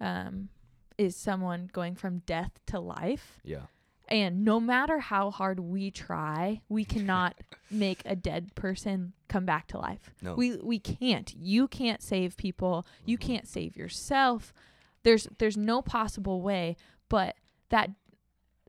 um, 0.00 0.50
is 0.98 1.16
someone 1.16 1.68
going 1.72 1.94
from 1.96 2.18
death 2.20 2.52
to 2.66 2.78
life. 2.78 3.40
yeah 3.42 3.66
And 4.08 4.44
no 4.44 4.60
matter 4.60 4.98
how 5.00 5.30
hard 5.32 5.58
we 5.58 5.90
try, 5.90 6.60
we 6.68 6.84
cannot 6.84 7.34
make 7.70 8.02
a 8.04 8.14
dead 8.14 8.54
person 8.54 9.12
come 9.28 9.44
back 9.44 9.66
to 9.68 9.78
life. 9.78 10.10
no 10.22 10.34
We 10.34 10.56
we 10.58 10.78
can't. 10.78 11.34
You 11.34 11.66
can't 11.66 12.00
save 12.02 12.36
people. 12.36 12.86
You 13.04 13.18
Mhm. 13.18 13.26
can't 13.28 13.48
save 13.48 13.76
yourself. 13.76 14.52
There's 15.02 15.26
there's 15.38 15.56
no 15.56 15.82
possible 15.82 16.40
way, 16.42 16.76
but 17.08 17.34
that 17.70 17.90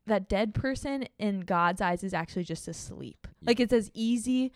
that 0.07 0.27
dead 0.29 0.53
person 0.53 1.07
in 1.19 1.41
God's 1.41 1.81
eyes 1.81 2.03
is 2.03 2.13
actually 2.13 2.45
just 2.45 2.67
asleep. 2.67 3.27
Like 3.45 3.59
it's 3.59 3.73
as 3.73 3.91
easy 3.93 4.51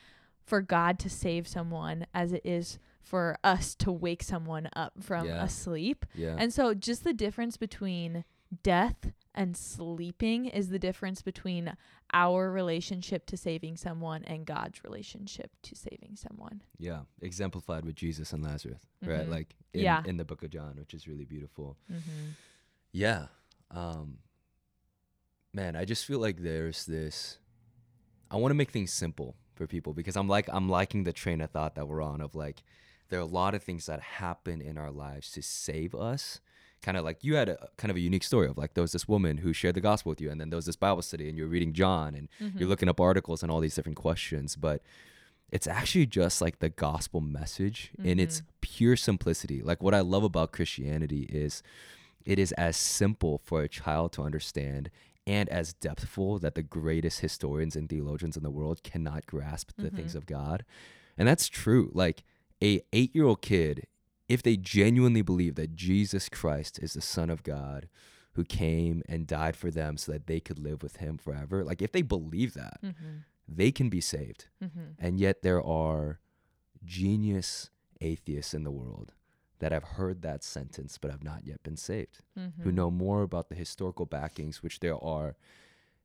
for 0.46 0.62
God 0.62 0.98
to 1.00 1.10
save 1.10 1.48
someone 1.48 2.06
as 2.14 2.32
it 2.34 2.42
is 2.46 2.80
for 3.04 3.38
us 3.44 3.76
to 3.76 3.92
wake 3.92 4.24
someone 4.24 4.70
up 4.76 4.94
from 5.02 5.26
Yeah. 5.28 5.44
asleep. 5.44 6.06
yeah 6.14 6.36
And 6.38 6.54
so 6.54 6.74
just 6.74 7.04
the 7.04 7.14
difference 7.14 7.58
between 7.58 8.24
death 8.64 9.12
and 9.34 9.56
sleeping 9.56 10.46
is 10.46 10.70
the 10.70 10.80
difference 10.80 11.22
between 11.22 11.74
our 12.14 12.52
relationship 12.52 13.26
to 13.28 13.38
saving 13.38 13.78
someone 13.78 14.24
and 14.26 14.46
God's 14.46 14.84
relationship 14.84 15.52
to 15.64 15.76
saving 15.76 16.18
someone. 16.18 16.62
Yeah, 16.78 17.04
exemplified 17.22 17.86
with 17.86 17.96
Jesus 17.96 18.34
and 18.34 18.44
Lazarus, 18.44 18.82
right? 19.02 19.26
Mhm. 19.28 19.30
Like 19.30 19.56
in, 19.74 19.82
Yeah. 19.82 20.04
in 20.06 20.18
the 20.18 20.26
book 20.26 20.44
of 20.44 20.50
John, 20.50 20.76
which 20.78 20.94
is 20.94 21.08
really 21.08 21.24
beautiful. 21.26 21.78
Mm-hmm. 21.90 22.32
Yeah. 22.92 23.28
Um 23.72 24.20
man, 25.54 25.76
I 25.76 25.86
just 25.86 26.06
feel 26.06 26.20
like 26.20 26.42
there's 26.42 26.86
this 26.86 27.38
I 28.30 28.38
want 28.38 28.52
to 28.52 28.56
make 28.56 28.72
things 28.72 28.92
simple 28.94 29.36
for 29.56 29.68
people 29.68 29.94
because 29.94 30.16
I'm 30.16 30.28
like 30.28 30.50
I'm 30.52 30.70
liking 30.70 31.04
the 31.04 31.14
train 31.14 31.42
of 31.42 31.52
thought 31.52 31.76
that 31.76 31.88
we're 31.88 32.02
on 32.02 32.22
of 32.22 32.36
like 32.36 32.64
there 33.12 33.20
are 33.20 33.24
a 33.24 33.26
lot 33.42 33.54
of 33.54 33.62
things 33.62 33.86
that 33.86 34.00
happen 34.02 34.62
in 34.62 34.78
our 34.78 34.90
lives 34.92 35.32
to 35.34 35.42
save 35.44 35.94
us. 35.94 36.42
Kind 36.82 36.98
of 36.98 37.04
like 37.06 37.24
you 37.24 37.36
had 37.36 37.48
a 37.50 37.68
kind 37.78 37.92
of 37.92 37.98
a 37.98 38.00
unique 38.00 38.24
story 38.24 38.48
of 38.48 38.58
like 38.58 38.74
there 38.74 38.82
was 38.82 38.92
this 38.94 39.08
woman 39.08 39.38
who 39.38 39.54
shared 39.54 39.76
the 39.76 39.82
gospel 39.82 40.10
with 40.10 40.20
you, 40.20 40.32
and 40.32 40.42
then 40.42 40.50
there 40.50 40.56
was 40.58 40.66
this 40.66 40.76
Bible 40.76 41.04
study, 41.04 41.30
and 41.30 41.38
you're 41.38 41.48
reading 41.48 41.74
John, 41.74 42.16
and 42.16 42.28
Mm-hmm. 42.42 42.58
you're 42.58 42.68
looking 42.70 42.90
up 42.90 43.00
articles 43.00 43.44
and 43.44 43.52
all 43.52 43.60
these 43.60 43.76
different 43.76 43.98
questions, 43.98 44.56
but 44.56 44.82
it's 45.52 45.68
actually 45.68 46.08
just 46.08 46.42
like 46.42 46.58
the 46.60 46.70
gospel 46.70 47.22
message 47.22 47.92
in 48.04 48.18
its 48.20 48.40
Mhm. 48.42 48.46
pure 48.62 48.96
simplicity. 48.96 49.62
Like 49.62 49.84
what 49.84 49.94
I 49.94 50.00
love 50.00 50.24
about 50.24 50.54
Christianity 50.54 51.24
is 51.30 51.62
it 52.26 52.40
is 52.40 52.52
as 52.54 52.78
simple 52.78 53.38
for 53.44 53.62
a 53.62 53.68
child 53.68 54.14
to 54.14 54.24
understand 54.24 54.90
and 55.28 55.50
as 55.50 55.74
depthful 55.76 56.40
that 56.42 56.56
the 56.56 56.64
greatest 56.64 57.20
historians 57.20 57.76
and 57.76 57.90
theologians 57.90 58.36
in 58.38 58.44
the 58.44 58.50
world 58.50 58.82
cannot 58.82 59.26
grasp 59.28 59.72
the 59.78 59.90
things 59.92 60.14
Mhm. 60.14 60.18
of 60.20 60.26
God. 60.26 60.66
And 61.18 61.28
that's 61.28 61.48
true. 61.50 61.92
Like 61.94 62.24
a 62.62 62.80
8-year-old 62.94 63.42
kid 63.42 63.88
if 64.28 64.42
they 64.44 64.56
genuinely 64.56 65.22
believe 65.22 65.56
that 65.56 65.76
Jesus 65.76 66.30
Christ 66.30 66.80
is 66.82 66.94
the 66.94 67.02
son 67.02 67.30
of 67.30 67.44
God 67.44 67.90
who 68.34 68.46
came 68.46 69.02
and 69.10 69.28
died 69.28 69.58
for 69.58 69.70
them 69.70 69.98
so 69.98 70.12
that 70.14 70.28
they 70.28 70.40
could 70.40 70.58
live 70.58 70.82
with 70.82 70.98
him 70.98 71.18
forever, 71.18 71.66
like 71.66 71.82
if 71.82 71.92
they 71.92 72.02
believe 72.02 72.54
that, 72.54 72.80
Mm-hmm. 72.82 73.18
they 73.48 73.72
can 73.72 73.90
be 73.90 74.00
saved. 74.00 74.48
Mm-hmm. 74.64 74.80
And 75.00 75.20
yet 75.20 75.42
there 75.42 75.62
are 75.62 76.20
genius 76.86 77.70
atheists 78.00 78.54
in 78.54 78.64
the 78.64 78.72
world 78.72 79.14
that 79.60 79.72
have 79.72 79.84
heard 79.84 80.22
that 80.22 80.44
sentence 80.44 80.98
but 80.98 81.12
have 81.12 81.24
not 81.24 81.46
yet 81.46 81.62
been 81.64 81.78
saved, 81.78 82.20
Mm-hmm. 82.40 82.64
who 82.64 82.72
know 82.72 82.90
more 82.90 83.22
about 83.24 83.50
the 83.50 83.56
historical 83.56 84.06
backings, 84.06 84.64
which 84.64 84.80
there 84.80 85.02
are 85.04 85.36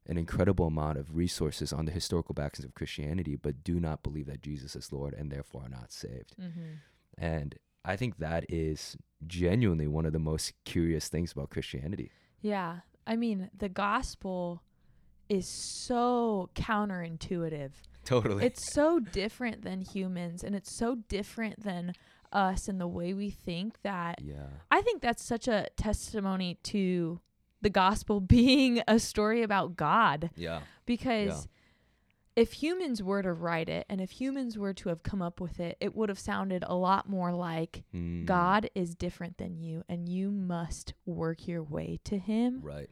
an 0.08 0.18
incredible 0.18 0.66
amount 0.66 0.98
of 0.98 1.16
resources 1.16 1.72
on 1.72 1.84
the 1.84 1.92
historical 1.92 2.34
backings 2.34 2.64
of 2.64 2.74
Christianity, 2.74 3.36
but 3.36 3.64
do 3.64 3.80
not 3.80 4.02
believe 4.02 4.26
that 4.26 4.42
Jesus 4.42 4.76
is 4.76 4.92
Lord 4.92 5.14
and 5.14 5.30
therefore 5.30 5.62
are 5.64 5.68
not 5.68 5.92
saved. 5.92 6.34
Mm-hmm. 6.40 6.74
And 7.18 7.56
I 7.84 7.96
think 7.96 8.18
that 8.18 8.44
is 8.48 8.96
genuinely 9.26 9.86
one 9.86 10.06
of 10.06 10.12
the 10.12 10.18
most 10.18 10.52
curious 10.64 11.08
things 11.08 11.32
about 11.32 11.50
Christianity. 11.50 12.10
Yeah. 12.40 12.80
I 13.06 13.16
mean, 13.16 13.50
the 13.56 13.68
gospel 13.68 14.62
is 15.28 15.48
so 15.48 16.50
counterintuitive. 16.54 17.72
Totally. 18.04 18.44
It's 18.44 18.72
so 18.72 19.00
different 19.00 19.62
than 19.62 19.82
humans 19.82 20.44
and 20.44 20.54
it's 20.54 20.76
so 20.76 20.96
different 21.08 21.64
than 21.64 21.94
us 22.32 22.68
and 22.68 22.80
the 22.80 22.88
way 22.88 23.14
we 23.14 23.30
think 23.30 23.80
that 23.82 24.20
yeah. 24.22 24.46
I 24.70 24.82
think 24.82 25.00
that's 25.00 25.26
such 25.26 25.48
a 25.48 25.66
testimony 25.76 26.58
to 26.64 27.20
the 27.62 27.70
gospel 27.70 28.20
being 28.38 28.82
a 28.86 28.98
story 28.98 29.42
about 29.42 29.76
God 29.76 30.30
Yeah. 30.36 30.60
because 30.84 31.48
if 32.36 32.52
humans 32.54 33.02
were 33.02 33.22
to 33.22 33.32
write 33.32 33.68
it 33.70 33.86
and 33.88 33.98
if 34.00 34.10
humans 34.10 34.58
were 34.58 34.74
to 34.74 34.90
have 34.90 35.02
come 35.02 35.22
up 35.22 35.40
with 35.40 35.58
it, 35.58 35.76
it 35.80 35.96
would 35.96 36.10
have 36.10 36.18
sounded 36.18 36.62
a 36.66 36.74
lot 36.74 37.08
more 37.08 37.32
like 37.32 37.82
Mm, 37.94 38.26
God 38.26 38.68
is 38.74 38.94
different 38.94 39.38
than 39.38 39.56
you 39.56 39.84
and 39.88 40.06
you 40.08 40.30
must 40.30 40.92
work 41.06 41.48
your 41.48 41.62
way 41.62 41.98
to 42.04 42.18
him 42.18 42.60
Right. 42.62 42.90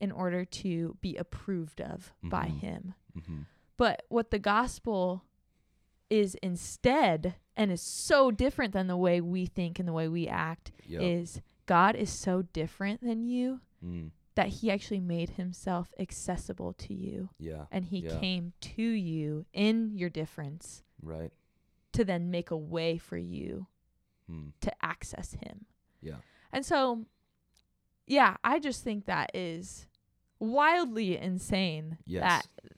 in 0.00 0.12
order 0.12 0.44
to 0.44 0.96
be 1.00 1.16
approved 1.16 1.80
of 1.80 2.12
by 2.22 2.46
Mhm. 2.46 2.58
him. 2.60 2.94
hmm 3.26 3.40
But 3.76 4.04
what 4.08 4.30
the 4.30 4.38
gospel 4.38 5.24
is 6.08 6.36
instead 6.36 7.34
and 7.56 7.72
is 7.72 7.82
so 7.82 8.30
different 8.30 8.72
than 8.72 8.86
the 8.86 8.96
way 8.96 9.20
we 9.20 9.46
think 9.46 9.78
and 9.80 9.88
the 9.88 9.92
way 9.92 10.06
we 10.08 10.28
act 10.28 10.70
Yep. 10.86 11.02
is 11.02 11.42
God 11.66 11.96
is 11.96 12.10
so 12.10 12.42
different 12.42 13.00
than 13.02 13.24
you 13.26 13.60
Mm, 13.84 14.10
that 14.34 14.48
he 14.48 14.70
actually 14.70 15.00
made 15.00 15.30
himself 15.30 15.92
accessible 15.98 16.72
to 16.74 16.94
you 16.94 17.28
yeah. 17.38 17.66
and 17.70 17.84
he 17.84 17.98
Yeah. 18.00 18.18
came 18.18 18.52
to 18.60 18.82
you 18.82 19.46
in 19.52 19.96
your 19.96 20.08
difference 20.10 20.82
Right. 21.02 21.32
to 21.92 22.04
then 22.04 22.30
make 22.30 22.50
a 22.50 22.56
way 22.56 22.96
for 22.98 23.16
you 23.18 23.66
Hmm. 24.26 24.48
to 24.60 24.72
access 24.84 25.34
him. 25.34 25.66
Yeah. 26.00 26.18
And 26.52 26.64
so 26.64 27.04
yeah, 28.06 28.36
I 28.44 28.58
just 28.58 28.82
think 28.84 29.04
that 29.06 29.30
is 29.34 29.86
wildly 30.38 31.16
insane 31.18 31.98
Yes. 32.06 32.22
that 32.22 32.72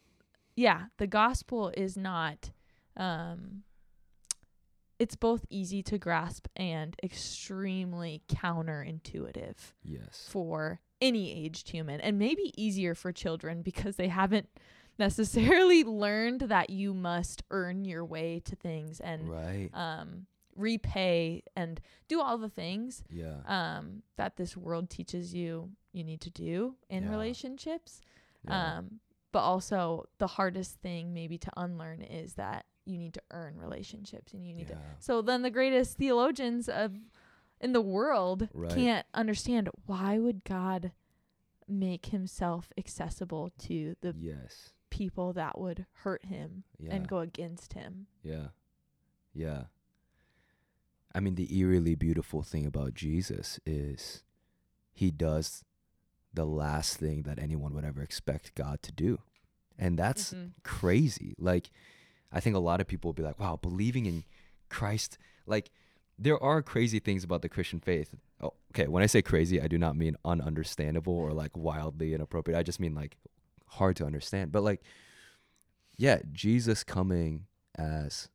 yeah, 0.57 0.87
the 0.97 1.07
gospel 1.07 1.69
is 1.77 1.97
not 1.97 2.51
um 2.97 3.63
it's 4.99 5.17
both 5.17 5.45
easy 5.51 5.83
to 5.83 5.99
grasp 5.99 6.47
and 6.57 6.97
extremely 7.03 8.23
counterintuitive 8.29 9.57
yes. 9.83 10.27
for 10.31 10.81
any 11.01 11.33
aged 11.45 11.69
human 11.71 12.01
and 12.01 12.19
maybe 12.19 12.53
easier 12.57 12.95
for 12.95 13.13
children 13.13 13.63
because 13.63 13.97
they 13.97 14.09
haven't 14.09 14.49
necessarily 14.99 15.85
learned 15.85 16.41
that 16.43 16.71
you 16.71 16.95
must 16.95 17.43
earn 17.51 17.85
your 17.85 18.05
way 18.05 18.41
to 18.45 18.57
things 18.57 18.99
and 19.01 19.29
Right. 19.29 19.69
um 19.75 20.27
repay 20.55 21.43
and 21.55 21.79
do 22.09 22.19
all 22.23 22.39
the 22.39 22.49
things 22.49 23.05
Yeah. 23.11 23.41
um 23.47 24.03
that 24.17 24.37
this 24.39 24.57
world 24.57 24.89
teaches 24.89 25.35
you 25.35 25.73
you 25.93 26.03
need 26.03 26.23
to 26.23 26.31
do 26.31 26.77
in 26.89 27.05
Yeah. 27.05 27.11
relationships 27.11 28.01
yeah. 28.49 28.79
um 28.79 29.01
but 29.33 29.41
also 29.41 30.07
the 30.17 30.27
hardest 30.29 30.81
thing 30.81 31.13
maybe 31.13 31.37
to 31.37 31.51
unlearn 31.59 32.01
is 32.01 32.35
that 32.35 32.65
you 32.87 32.97
need 32.99 33.13
to 33.15 33.23
earn 33.33 33.57
relationships 33.59 34.33
and 34.33 34.47
you 34.47 34.55
need 34.55 34.69
to 34.69 34.79
so 35.01 35.21
then 35.23 35.43
the 35.43 35.51
greatest 35.51 35.97
theologians 35.97 36.69
of 36.69 36.95
in 37.61 37.73
the 37.73 37.81
world 37.81 38.49
Right. 38.55 38.71
can't 38.71 39.07
understand 39.15 39.69
why 39.87 40.19
would 40.19 40.45
God 40.45 40.93
make 41.69 42.07
himself 42.07 42.73
accessible 42.79 43.51
to 43.59 43.97
the 44.01 44.15
Yes. 44.17 44.73
people 44.91 45.33
that 45.33 45.59
would 45.59 45.87
hurt 46.05 46.25
him 46.27 46.65
Yeah. 46.79 46.95
and 46.95 47.09
go 47.09 47.19
against 47.19 47.73
him. 47.73 48.07
Yeah. 48.23 48.49
Yeah. 49.35 49.65
I 51.15 51.21
mean, 51.21 51.35
the 51.35 51.57
eerily 51.59 51.95
beautiful 51.95 52.43
thing 52.43 52.67
about 52.67 52.95
Jesus 52.95 53.59
is 53.67 54.23
he 54.93 55.11
does 55.11 55.65
the 56.33 56.45
last 56.47 56.99
thing 56.99 57.23
that 57.23 57.39
anyone 57.39 57.73
would 57.75 57.85
ever 57.85 58.03
expect 58.03 58.55
God 58.55 58.83
to 58.83 58.93
do. 58.93 59.19
And 59.79 59.99
that's 59.99 60.33
Mhm. 60.35 60.53
crazy. 60.63 61.35
Like, 61.39 61.71
I 62.33 62.41
think 62.41 62.57
a 62.57 62.61
lot 62.61 62.81
of 62.81 62.87
people 62.87 63.09
will 63.09 63.15
be 63.15 63.23
like, 63.23 63.39
wow, 63.41 63.59
believing 63.61 64.07
in 64.07 64.25
Christ, 64.69 65.19
like, 65.47 65.71
there 66.19 66.43
are 66.43 66.63
crazy 66.63 66.99
things 66.99 67.25
about 67.25 67.43
the 67.43 67.49
Christian 67.49 67.79
faith. 67.79 68.15
Oh, 68.41 68.55
okay, 68.73 68.89
when 68.89 69.03
I 69.03 69.07
say 69.07 69.21
crazy, 69.21 69.61
I 69.61 69.69
do 69.69 69.77
not 69.77 69.97
mean 69.97 70.17
ununderstandable 70.25 71.09
or 71.09 71.33
like 71.33 71.55
wildly 71.55 72.15
inappropriate. 72.15 72.59
I 72.59 72.63
just 72.63 72.81
mean 72.81 72.95
like 72.95 73.19
hard 73.67 73.97
to 73.97 74.07
understand. 74.07 74.51
But 74.51 74.63
like, 74.63 74.83
yeah, 75.99 76.21
Jesus 76.33 76.85
coming 76.85 77.47
as 77.77 78.29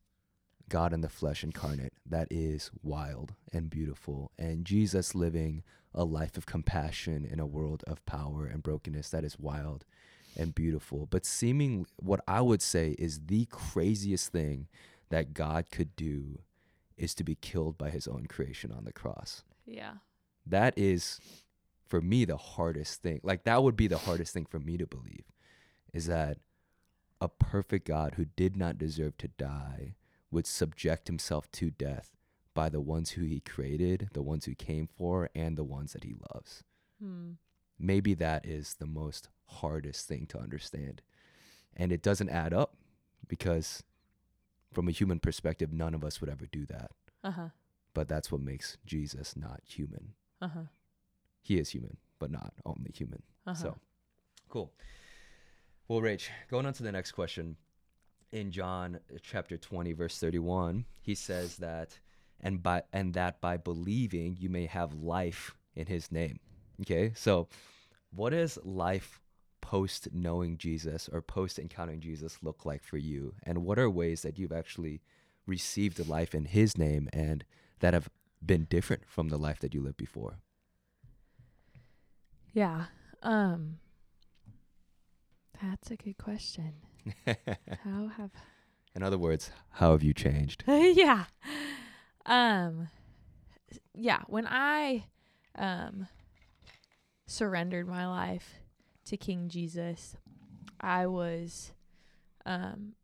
God 0.68 0.92
in 0.92 1.00
the 1.00 1.08
flesh 1.08 1.42
incarnate, 1.42 1.92
that 2.06 2.28
is 2.30 2.70
wild 2.84 3.34
and 3.52 3.68
beautiful. 3.68 4.30
And 4.38 4.64
Jesus 4.64 5.14
living 5.14 5.64
a 5.92 6.04
life 6.04 6.36
of 6.36 6.46
compassion 6.46 7.24
in 7.24 7.40
a 7.40 7.46
world 7.46 7.82
of 7.88 8.06
power 8.06 8.46
and 8.46 8.62
brokenness, 8.62 9.10
that 9.10 9.24
is 9.24 9.40
wild 9.40 9.84
and 10.36 10.54
beautiful. 10.54 11.06
But 11.10 11.26
seeming 11.26 11.86
what 11.96 12.20
I 12.26 12.40
would 12.40 12.62
say 12.62 12.96
is 12.98 13.20
the 13.26 13.46
craziest 13.46 14.32
thing 14.32 14.68
that 15.10 15.34
God 15.34 15.70
could 15.70 15.94
do 15.96 16.40
is 16.96 17.14
to 17.14 17.24
be 17.24 17.34
killed 17.34 17.76
by 17.76 17.90
his 17.90 18.06
own 18.06 18.26
creation 18.26 18.72
on 18.72 18.84
the 18.84 18.92
cross. 18.92 19.42
Yeah. 19.66 19.94
That 20.46 20.74
is 20.76 21.20
for 21.86 22.00
me 22.00 22.24
the 22.24 22.36
hardest 22.36 23.02
thing. 23.02 23.20
Like 23.22 23.44
that 23.44 23.62
would 23.62 23.76
be 23.76 23.86
the 23.86 23.98
hardest 23.98 24.32
thing 24.32 24.46
for 24.46 24.58
me 24.58 24.76
to 24.78 24.86
believe 24.86 25.24
is 25.92 26.06
that 26.06 26.38
a 27.20 27.28
perfect 27.28 27.86
God 27.86 28.14
who 28.16 28.24
did 28.24 28.56
not 28.56 28.78
deserve 28.78 29.16
to 29.18 29.28
die 29.28 29.94
would 30.30 30.46
subject 30.46 31.06
himself 31.06 31.50
to 31.52 31.70
death 31.70 32.16
by 32.54 32.68
the 32.68 32.80
ones 32.80 33.10
who 33.10 33.22
he 33.22 33.40
created, 33.40 34.08
the 34.12 34.22
ones 34.22 34.46
who 34.46 34.54
came 34.54 34.88
for, 34.96 35.30
and 35.34 35.56
the 35.56 35.64
ones 35.64 35.92
that 35.92 36.04
he 36.04 36.14
loves. 36.34 36.64
Hmm. 37.00 37.32
Maybe 37.78 38.14
that 38.14 38.46
is 38.46 38.74
the 38.74 38.86
most 38.86 39.28
hardest 39.52 40.08
thing 40.08 40.26
to 40.26 40.38
understand. 40.38 41.02
And 41.76 41.92
it 41.92 42.02
doesn't 42.02 42.28
add 42.28 42.52
up 42.52 42.76
because, 43.28 43.82
from 44.72 44.88
a 44.88 44.92
human 44.92 45.18
perspective, 45.18 45.72
none 45.72 45.94
of 45.94 46.04
us 46.04 46.20
would 46.20 46.30
ever 46.30 46.46
do 46.46 46.66
that. 46.66 46.90
Uh-huh. 47.24 47.48
But 47.94 48.08
that's 48.08 48.32
what 48.32 48.40
makes 48.40 48.78
Jesus 48.86 49.36
not 49.36 49.60
human. 49.64 50.14
Uh-huh. 50.40 50.64
He 51.40 51.58
is 51.58 51.70
human, 51.70 51.96
but 52.18 52.30
not 52.30 52.52
only 52.64 52.90
human. 52.92 53.22
Uh-huh. 53.46 53.54
So, 53.54 53.76
cool. 54.48 54.72
Well, 55.88 56.00
Rach, 56.00 56.28
going 56.50 56.66
on 56.66 56.72
to 56.74 56.82
the 56.82 56.92
next 56.92 57.12
question. 57.12 57.56
In 58.32 58.50
John 58.50 58.98
chapter 59.22 59.58
20, 59.58 59.92
verse 59.92 60.18
31, 60.18 60.86
he 61.02 61.14
says 61.14 61.56
that, 61.58 61.98
and 62.40 62.62
by 62.62 62.82
and 62.92 63.12
that 63.14 63.42
by 63.42 63.58
believing 63.58 64.36
you 64.40 64.48
may 64.48 64.64
have 64.66 64.94
life 64.94 65.54
in 65.76 65.86
his 65.86 66.10
name. 66.10 66.40
Okay, 66.80 67.12
so 67.14 67.48
what 68.10 68.30
does 68.30 68.58
life 68.64 69.20
post 69.62 70.08
knowing 70.12 70.58
Jesus 70.58 71.08
or 71.10 71.22
post 71.22 71.58
encountering 71.58 72.00
Jesus 72.00 72.38
look 72.42 72.66
like 72.66 72.84
for 72.84 72.98
you? 72.98 73.34
And 73.44 73.64
what 73.64 73.78
are 73.78 73.88
ways 73.88 74.20
that 74.20 74.38
you've 74.38 74.52
actually 74.52 75.00
received 75.46 75.98
a 75.98 76.04
life 76.04 76.34
in 76.34 76.44
his 76.44 76.76
name 76.76 77.08
and 77.14 77.44
that 77.80 77.94
have 77.94 78.10
been 78.44 78.64
different 78.64 79.04
from 79.06 79.28
the 79.28 79.38
life 79.38 79.60
that 79.60 79.72
you 79.72 79.80
lived 79.80 79.96
before? 79.96 80.40
Yeah. 82.52 82.86
Um 83.22 83.78
That's 85.62 85.90
a 85.90 85.96
good 85.96 86.18
question. 86.18 86.74
How 87.26 88.08
have 88.18 88.30
In 88.94 89.02
other 89.02 89.18
words, 89.18 89.50
how 89.70 89.92
have 89.92 90.02
you 90.02 90.12
changed? 90.12 90.64
yeah. 90.68 91.24
Um 92.26 92.88
yeah, 93.94 94.20
when 94.26 94.46
I 94.46 95.06
um 95.56 96.08
surrendered 97.26 97.88
my 97.88 98.06
life 98.06 98.61
to 99.12 99.16
King 99.16 99.48
Jesus, 99.48 100.16
I 100.80 101.06
was 101.06 101.72
um 102.44 102.94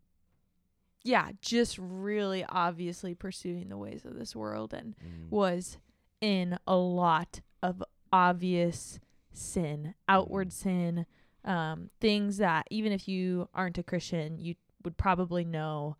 yeah, 1.05 1.31
just 1.40 1.79
really 1.79 2.44
obviously 2.49 3.14
pursuing 3.14 3.68
the 3.68 3.77
ways 3.79 4.05
of 4.05 4.18
this 4.18 4.35
world 4.37 4.75
and 4.75 4.94
Mm. 4.97 5.31
was 5.31 5.79
in 6.21 6.59
a 6.66 6.77
lot 6.77 7.40
of 7.62 7.83
obvious 8.12 8.99
sin, 9.33 9.94
outward 10.09 10.53
sin, 10.53 11.07
um, 11.44 11.90
things 12.01 12.38
that 12.38 12.66
even 12.71 12.92
if 12.92 13.07
you 13.07 13.49
aren't 13.55 13.79
a 13.79 13.83
Christian, 13.85 14.38
you 14.38 14.57
would 14.83 14.97
probably 14.97 15.44
know 15.44 15.97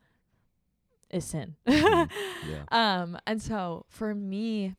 is 1.11 1.25
sin. 1.25 1.57
Mhm. 1.67 2.11
Yeah. 2.49 2.65
Um, 2.71 3.19
and 3.27 3.41
so 3.41 3.87
for 3.89 4.15
me, 4.15 4.75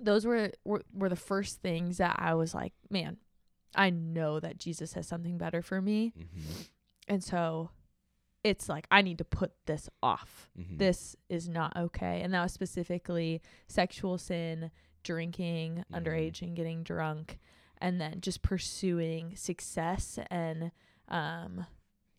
those 0.00 0.24
were, 0.26 0.50
were 0.64 0.82
were 0.92 1.08
the 1.08 1.14
first 1.16 1.60
things 1.62 1.98
that 1.98 2.16
I 2.18 2.34
was 2.34 2.54
like, 2.54 2.72
man, 2.90 3.18
I 3.76 3.90
know 3.90 4.40
that 4.40 4.58
Jesus 4.58 4.94
has 4.94 5.06
something 5.06 5.38
better 5.38 5.62
for 5.62 5.80
me, 5.82 6.12
Mm-hmm. 6.18 6.62
and 7.08 7.22
so 7.24 7.70
it's 8.44 8.68
like 8.68 8.86
I 8.90 9.02
need 9.02 9.18
to 9.18 9.24
put 9.24 9.52
this 9.66 9.88
off 10.02 10.48
Mm-hmm. 10.58 10.76
this 10.78 11.16
is 11.28 11.48
not 11.48 11.76
okay. 11.76 12.22
And 12.22 12.32
that 12.34 12.42
was 12.42 12.52
specifically 12.52 13.42
sexual 13.66 14.18
sin, 14.18 14.70
drinking 15.02 15.84
Mhm. 15.92 15.98
underage 16.02 16.42
and 16.42 16.54
getting 16.56 16.82
drunk, 16.82 17.38
and 17.78 18.00
then 18.00 18.20
just 18.20 18.42
pursuing 18.42 19.34
success 19.36 20.18
and 20.30 20.70
um 21.08 21.66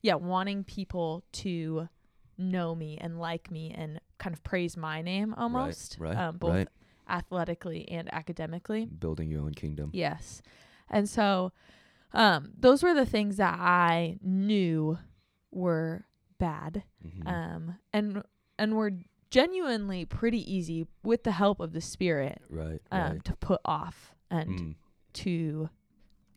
yeah, 0.02 0.16
wanting 0.16 0.64
people 0.64 1.24
to 1.32 1.90
know 2.38 2.76
me 2.76 2.98
and 3.02 3.20
like 3.20 3.50
me 3.50 3.72
and 3.76 4.00
kind 4.20 4.34
of 4.36 4.44
praise 4.44 4.78
my 4.78 5.02
name 5.02 5.34
almost. 5.36 5.98
right, 6.00 6.16
um 6.16 6.38
both 6.38 6.54
right. 6.54 6.68
athletically 7.10 7.88
and 7.90 8.14
academically. 8.14 8.86
building 8.86 9.30
your 9.32 9.42
own 9.44 9.54
kingdom. 9.54 9.90
Yes. 9.94 10.42
And 10.90 11.08
so 11.10 11.52
um 12.14 12.52
those 12.58 12.84
were 12.84 12.94
the 12.94 13.06
things 13.06 13.38
that 13.38 13.58
I 13.60 14.18
knew 14.22 14.98
were 15.52 16.06
bad 16.40 16.84
Mhm. 17.06 17.28
um 17.28 17.76
and 17.94 18.24
and 18.60 18.76
were 18.76 18.92
genuinely 19.30 20.06
pretty 20.06 20.40
easy 20.52 20.88
with 21.04 21.24
the 21.24 21.32
help 21.34 21.60
of 21.60 21.74
the 21.74 21.82
spirit 21.82 22.42
right. 22.50 22.82
um 22.92 23.02
right. 23.14 23.26
to 23.26 23.36
put 23.38 23.60
off 23.66 24.16
and 24.32 24.50
Mm, 24.50 24.76
to 25.14 25.70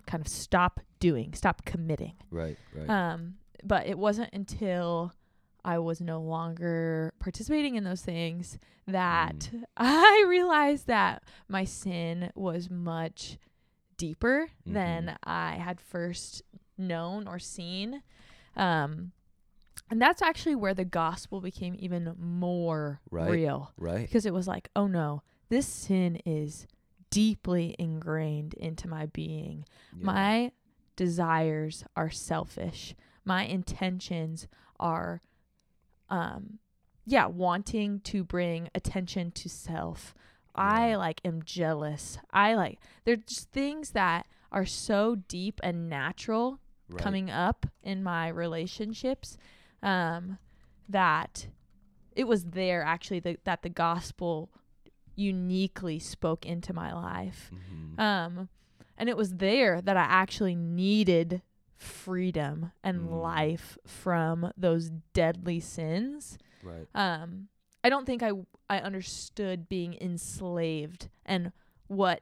kind 0.06 0.20
of 0.20 0.26
stop 0.28 0.80
doing 0.98 1.32
stop 1.34 1.64
committing 1.64 2.14
right. 2.30 2.56
Right. 2.74 2.88
um 2.90 3.36
but 3.62 3.86
it 3.86 3.98
wasn't 3.98 4.30
until 4.32 5.12
I 5.64 5.78
was 5.78 6.00
no 6.00 6.20
longer 6.22 7.12
participating 7.20 7.74
in 7.76 7.84
those 7.84 8.02
things 8.02 8.58
that 8.86 9.50
Mm. 9.52 9.62
I 9.76 10.24
realized 10.28 10.86
that 10.88 11.22
my 11.48 11.64
sin 11.64 12.32
was 12.34 12.70
much 12.70 13.38
deeper 14.00 14.48
than 14.64 15.06
Mhm. 15.08 15.16
I 15.24 15.56
had 15.56 15.78
first 15.80 16.42
known 16.78 17.28
or 17.28 17.38
seen. 17.38 18.02
Um, 18.56 19.12
and 19.90 20.00
that's 20.00 20.22
actually 20.22 20.54
where 20.54 20.72
the 20.74 20.84
gospel 20.86 21.40
became 21.42 21.76
even 21.78 22.14
more 22.18 23.00
Right. 23.10 23.30
real 23.30 23.72
right. 23.76 24.00
because 24.06 24.24
it 24.24 24.32
was 24.32 24.48
like, 24.48 24.70
oh 24.74 24.86
no, 24.86 25.22
this 25.50 25.66
sin 25.66 26.16
is 26.24 26.66
deeply 27.10 27.74
ingrained 27.78 28.54
into 28.54 28.88
my 28.88 29.06
being. 29.06 29.64
Yeah. 29.96 30.04
My 30.06 30.52
desires 30.96 31.84
are 31.96 32.10
selfish. 32.10 32.94
My 33.24 33.44
intentions 33.44 34.48
are 34.78 35.20
um 36.08 36.58
yeah, 37.04 37.26
wanting 37.26 38.00
to 38.00 38.22
bring 38.22 38.68
attention 38.74 39.32
to 39.32 39.48
self. 39.48 40.14
I 40.54 40.94
like 40.96 41.20
am 41.24 41.42
jealous. 41.44 42.18
I 42.30 42.54
like 42.54 42.78
there's 43.04 43.24
just 43.26 43.50
things 43.50 43.90
that 43.90 44.26
are 44.52 44.66
so 44.66 45.14
deep 45.14 45.60
and 45.62 45.88
natural 45.88 46.58
Right. 46.88 47.02
coming 47.02 47.30
up 47.30 47.66
in 47.82 48.02
my 48.02 48.28
relationships 48.28 49.36
um 49.82 50.38
that 50.88 51.46
it 52.16 52.26
was 52.26 52.46
there 52.46 52.82
actually 52.82 53.20
that 53.20 53.44
that 53.44 53.62
the 53.62 53.68
gospel 53.68 54.50
uniquely 55.14 55.98
spoke 55.98 56.44
into 56.46 56.72
my 56.72 56.92
life 56.92 57.50
Mhm. 57.52 57.98
um 58.00 58.48
and 58.98 59.08
it 59.08 59.16
was 59.16 59.36
there 59.36 59.80
that 59.80 59.96
i 59.96 60.02
actually 60.02 60.54
needed 60.54 61.42
freedom 61.76 62.72
and 62.82 62.98
Mm. 63.08 63.22
life 63.22 63.78
from 63.86 64.52
those 64.56 64.90
deadly 65.12 65.60
sins 65.60 66.38
right. 66.62 66.88
um 66.94 67.48
i 67.84 67.88
don't 67.88 68.06
think 68.06 68.22
i 68.22 68.30
i 68.68 68.78
understood 68.78 69.68
being 69.68 69.96
enslaved 70.00 71.08
and 71.26 71.52
what 71.86 72.20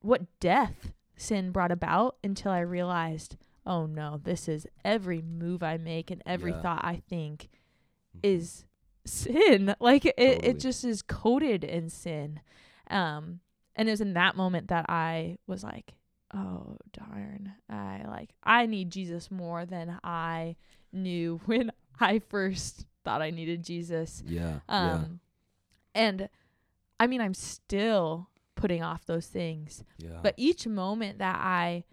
what 0.00 0.22
death 0.40 0.92
sin 1.16 1.50
brought 1.50 1.72
about 1.72 2.16
until 2.22 2.52
i 2.52 2.60
realized 2.60 3.36
oh 3.66 3.86
no 3.86 4.20
this 4.22 4.48
is 4.48 4.66
every 4.84 5.20
move 5.22 5.62
i 5.62 5.76
make 5.76 6.10
and 6.10 6.22
every 6.26 6.52
Yeah. 6.52 6.62
thought 6.62 6.80
i 6.84 6.96
think 7.08 7.48
Mhm. 8.16 8.20
is 8.22 8.64
sin 9.04 9.74
like 9.80 10.04
it, 10.04 10.16
Totally. 10.16 10.48
it 10.48 10.58
just 10.60 10.84
is 10.84 11.02
coated 11.02 11.64
in 11.64 11.88
sin 11.90 12.40
um 12.90 13.40
and 13.76 13.88
it 13.88 13.92
was 13.92 14.00
in 14.00 14.14
that 14.14 14.36
moment 14.36 14.68
that 14.68 14.86
i 14.88 15.36
was 15.46 15.62
like 15.64 15.94
oh 16.34 16.76
darn 16.92 17.54
i 17.70 18.02
like 18.06 18.30
i 18.44 18.66
need 18.66 18.90
jesus 18.90 19.30
more 19.30 19.64
than 19.66 19.98
i 20.04 20.56
knew 20.92 21.40
when 21.46 21.70
i 22.00 22.18
first 22.18 22.86
thought 23.08 23.22
i 23.22 23.30
needed 23.30 23.62
jesus 23.64 24.22
yeah. 24.26 24.60
um 24.68 25.20
and 25.94 26.28
i 27.00 27.06
mean 27.06 27.20
i'm 27.20 27.34
still 27.34 28.28
putting 28.54 28.82
off 28.82 29.06
those 29.06 29.26
things 29.26 29.82
yeah. 29.98 30.10
Yeah. 30.10 30.18
but 30.22 30.34
each 30.36 30.66
moment 30.66 31.18
that 31.18 31.36
i 31.36 31.84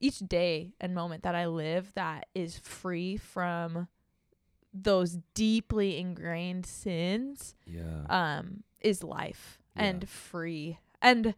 each 0.00 0.18
day 0.18 0.72
and 0.80 0.94
moment 0.94 1.22
that 1.22 1.34
i 1.34 1.46
live 1.46 1.92
that 1.94 2.26
is 2.34 2.58
free 2.58 3.16
from 3.16 3.88
those 4.74 5.18
deeply 5.34 5.98
ingrained 5.98 6.66
sins 6.66 7.54
yeah. 7.66 8.02
um 8.10 8.62
is 8.80 9.02
life 9.02 9.58
Yeah. 9.76 9.84
and 9.84 10.08
free 10.08 10.78
and 11.00 11.34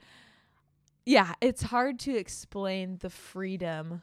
yeah 1.04 1.34
it's 1.40 1.62
hard 1.62 1.98
to 2.00 2.16
explain 2.16 2.98
the 3.00 3.10
freedom 3.10 4.02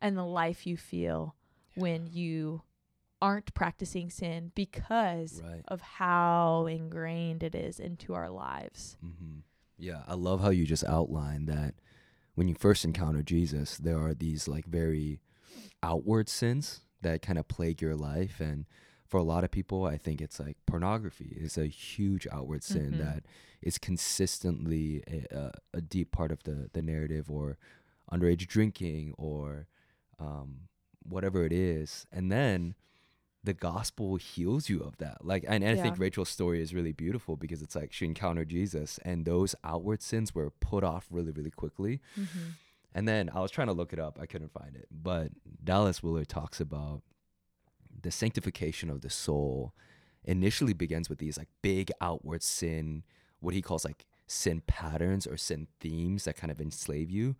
and 0.00 0.16
the 0.16 0.24
life 0.24 0.66
you 0.66 0.76
feel 0.76 1.34
when 1.74 2.06
you 2.06 2.62
aren't 3.22 3.52
practicing 3.54 4.10
sin 4.10 4.50
because 4.54 5.42
right. 5.44 5.62
of 5.68 5.80
how 5.80 6.66
ingrained 6.66 7.42
it 7.42 7.54
is 7.54 7.78
into 7.78 8.14
our 8.14 8.30
lives 8.30 8.96
hmm 9.00 9.40
Yeah, 9.78 10.02
I 10.06 10.14
love 10.14 10.40
how 10.40 10.50
you 10.50 10.64
just 10.66 10.84
outlined 10.84 11.48
that 11.48 11.74
when 12.34 12.48
you 12.48 12.54
first 12.54 12.84
encounter 12.84 13.22
Jesus, 13.22 13.76
there 13.78 13.98
are 13.98 14.14
these 14.14 14.46
like 14.48 14.66
very 14.66 15.20
outward 15.82 16.28
sins 16.28 16.80
that 17.02 17.22
kind 17.22 17.38
of 17.38 17.48
plague 17.48 17.80
your 17.82 17.96
life. 17.96 18.40
And 18.40 18.66
for 19.06 19.18
a 19.18 19.22
lot 19.22 19.42
of 19.44 19.50
people, 19.50 19.84
I 19.84 19.96
think 19.98 20.20
it's 20.20 20.38
like 20.38 20.56
pornography 20.66 21.36
is 21.38 21.58
a 21.58 21.66
huge 21.66 22.26
outward 22.30 22.62
sin 22.62 22.92
Mhm. 22.94 22.98
that 22.98 23.24
is 23.62 23.78
consistently 23.78 25.02
a, 25.08 25.26
a, 25.36 25.52
a 25.74 25.80
deep 25.80 26.12
part 26.12 26.30
of 26.32 26.42
the, 26.44 26.70
the 26.72 26.82
narrative, 26.82 27.30
or 27.30 27.58
underage 28.12 28.46
drinking, 28.46 29.14
or 29.18 29.66
um, 30.18 30.68
whatever 31.02 31.44
it 31.44 31.52
is. 31.52 32.06
And 32.12 32.30
then 32.30 32.74
the 33.42 33.54
gospel 33.54 34.16
heals 34.16 34.68
you 34.68 34.80
of 34.80 34.98
that. 34.98 35.24
Like, 35.24 35.44
and, 35.48 35.64
and 35.64 35.78
I 35.78 35.82
think 35.82 35.98
Rachel's 35.98 36.28
story 36.28 36.60
is 36.60 36.74
really 36.74 36.92
beautiful 36.92 37.36
because 37.36 37.62
it's 37.62 37.74
like 37.74 37.92
she 37.92 38.04
encountered 38.04 38.50
Jesus, 38.50 38.98
and 39.04 39.24
those 39.24 39.54
outward 39.64 40.02
sins 40.02 40.34
were 40.34 40.50
put 40.50 40.84
off 40.84 41.06
really, 41.10 41.32
really 41.32 41.50
quickly. 41.50 42.00
mm-hmm. 42.18 42.50
And 42.92 43.06
then 43.06 43.30
I 43.32 43.40
was 43.40 43.52
trying 43.52 43.68
to 43.68 43.72
look 43.72 43.92
it 43.92 44.00
up, 44.00 44.18
I 44.20 44.26
couldn't 44.26 44.52
find 44.52 44.74
it. 44.74 44.88
But 44.90 45.30
Dallas 45.62 46.02
Willard 46.02 46.28
talks 46.28 46.60
about 46.60 47.02
the 48.02 48.10
sanctification 48.10 48.90
of 48.90 49.00
the 49.00 49.10
soul 49.10 49.74
initially 50.24 50.72
begins 50.72 51.08
with 51.08 51.18
these 51.18 51.38
like 51.38 51.48
big 51.62 51.90
outward 52.00 52.42
sin, 52.42 53.04
what 53.38 53.54
he 53.54 53.62
calls 53.62 53.84
like 53.84 54.06
sin 54.26 54.62
patterns 54.66 55.26
or 55.26 55.36
sin 55.36 55.68
themes 55.80 56.24
that 56.24 56.36
kind 56.36 56.50
of 56.50 56.60
enslave 56.60 57.10
you. 57.10 57.36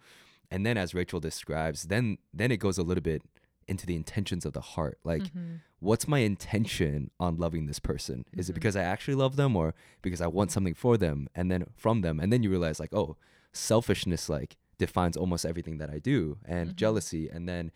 And 0.50 0.64
then 0.64 0.76
as 0.76 0.94
Rachel 0.94 1.20
describes, 1.20 1.84
then 1.84 2.18
then 2.32 2.50
it 2.50 2.58
goes 2.58 2.78
a 2.78 2.82
little 2.82 3.02
bit 3.02 3.22
into 3.70 3.86
the 3.86 3.96
intentions 3.96 4.44
of 4.44 4.52
the 4.52 4.60
heart. 4.60 4.98
Like 5.04 5.22
mm-hmm. 5.22 5.54
what's 5.78 6.06
my 6.08 6.18
intention 6.18 7.10
on 7.18 7.36
loving 7.36 7.66
this 7.66 7.78
person? 7.78 8.24
Is 8.36 8.48
it 8.48 8.52
Mhm. 8.52 8.56
because 8.56 8.76
I 8.76 8.82
actually 8.82 9.14
love 9.14 9.36
them 9.36 9.56
or 9.56 9.74
because 10.02 10.20
I 10.20 10.26
want 10.26 10.50
something 10.50 10.74
for 10.74 10.96
them 10.98 11.28
and 11.34 11.50
then 11.50 11.64
from 11.76 12.02
them? 12.02 12.20
And 12.20 12.32
then 12.32 12.42
you 12.42 12.50
realize 12.50 12.78
like, 12.80 12.92
oh, 12.92 13.16
selfishness 13.52 14.28
like 14.28 14.56
defines 14.78 15.16
almost 15.16 15.44
everything 15.46 15.78
that 15.78 15.90
I 15.90 15.98
do 15.98 16.38
and 16.44 16.70
Mhm. 16.70 16.76
jealousy 16.76 17.28
and 17.28 17.48
then 17.48 17.70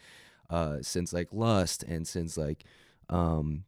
uh 0.50 0.83
sins 0.83 1.12
like 1.12 1.28
lust 1.33 1.83
and 1.85 2.07
sins 2.07 2.37
like 2.37 2.64
um 3.09 3.64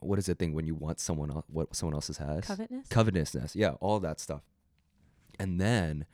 what 0.00 0.18
is 0.18 0.26
the 0.26 0.34
thing 0.34 0.52
when 0.54 0.66
you 0.66 0.74
want 0.74 1.00
someone 1.00 1.30
else 1.30 1.44
what 1.48 1.74
someone 1.74 1.94
else's 1.94 2.18
has? 2.18 2.44
covetousness 2.46 2.88
covetousness 2.88 3.56
yeah 3.56 3.72
all 3.80 3.98
that 4.00 4.20
stuff 4.20 4.42
and 5.38 5.60
then 5.60 6.06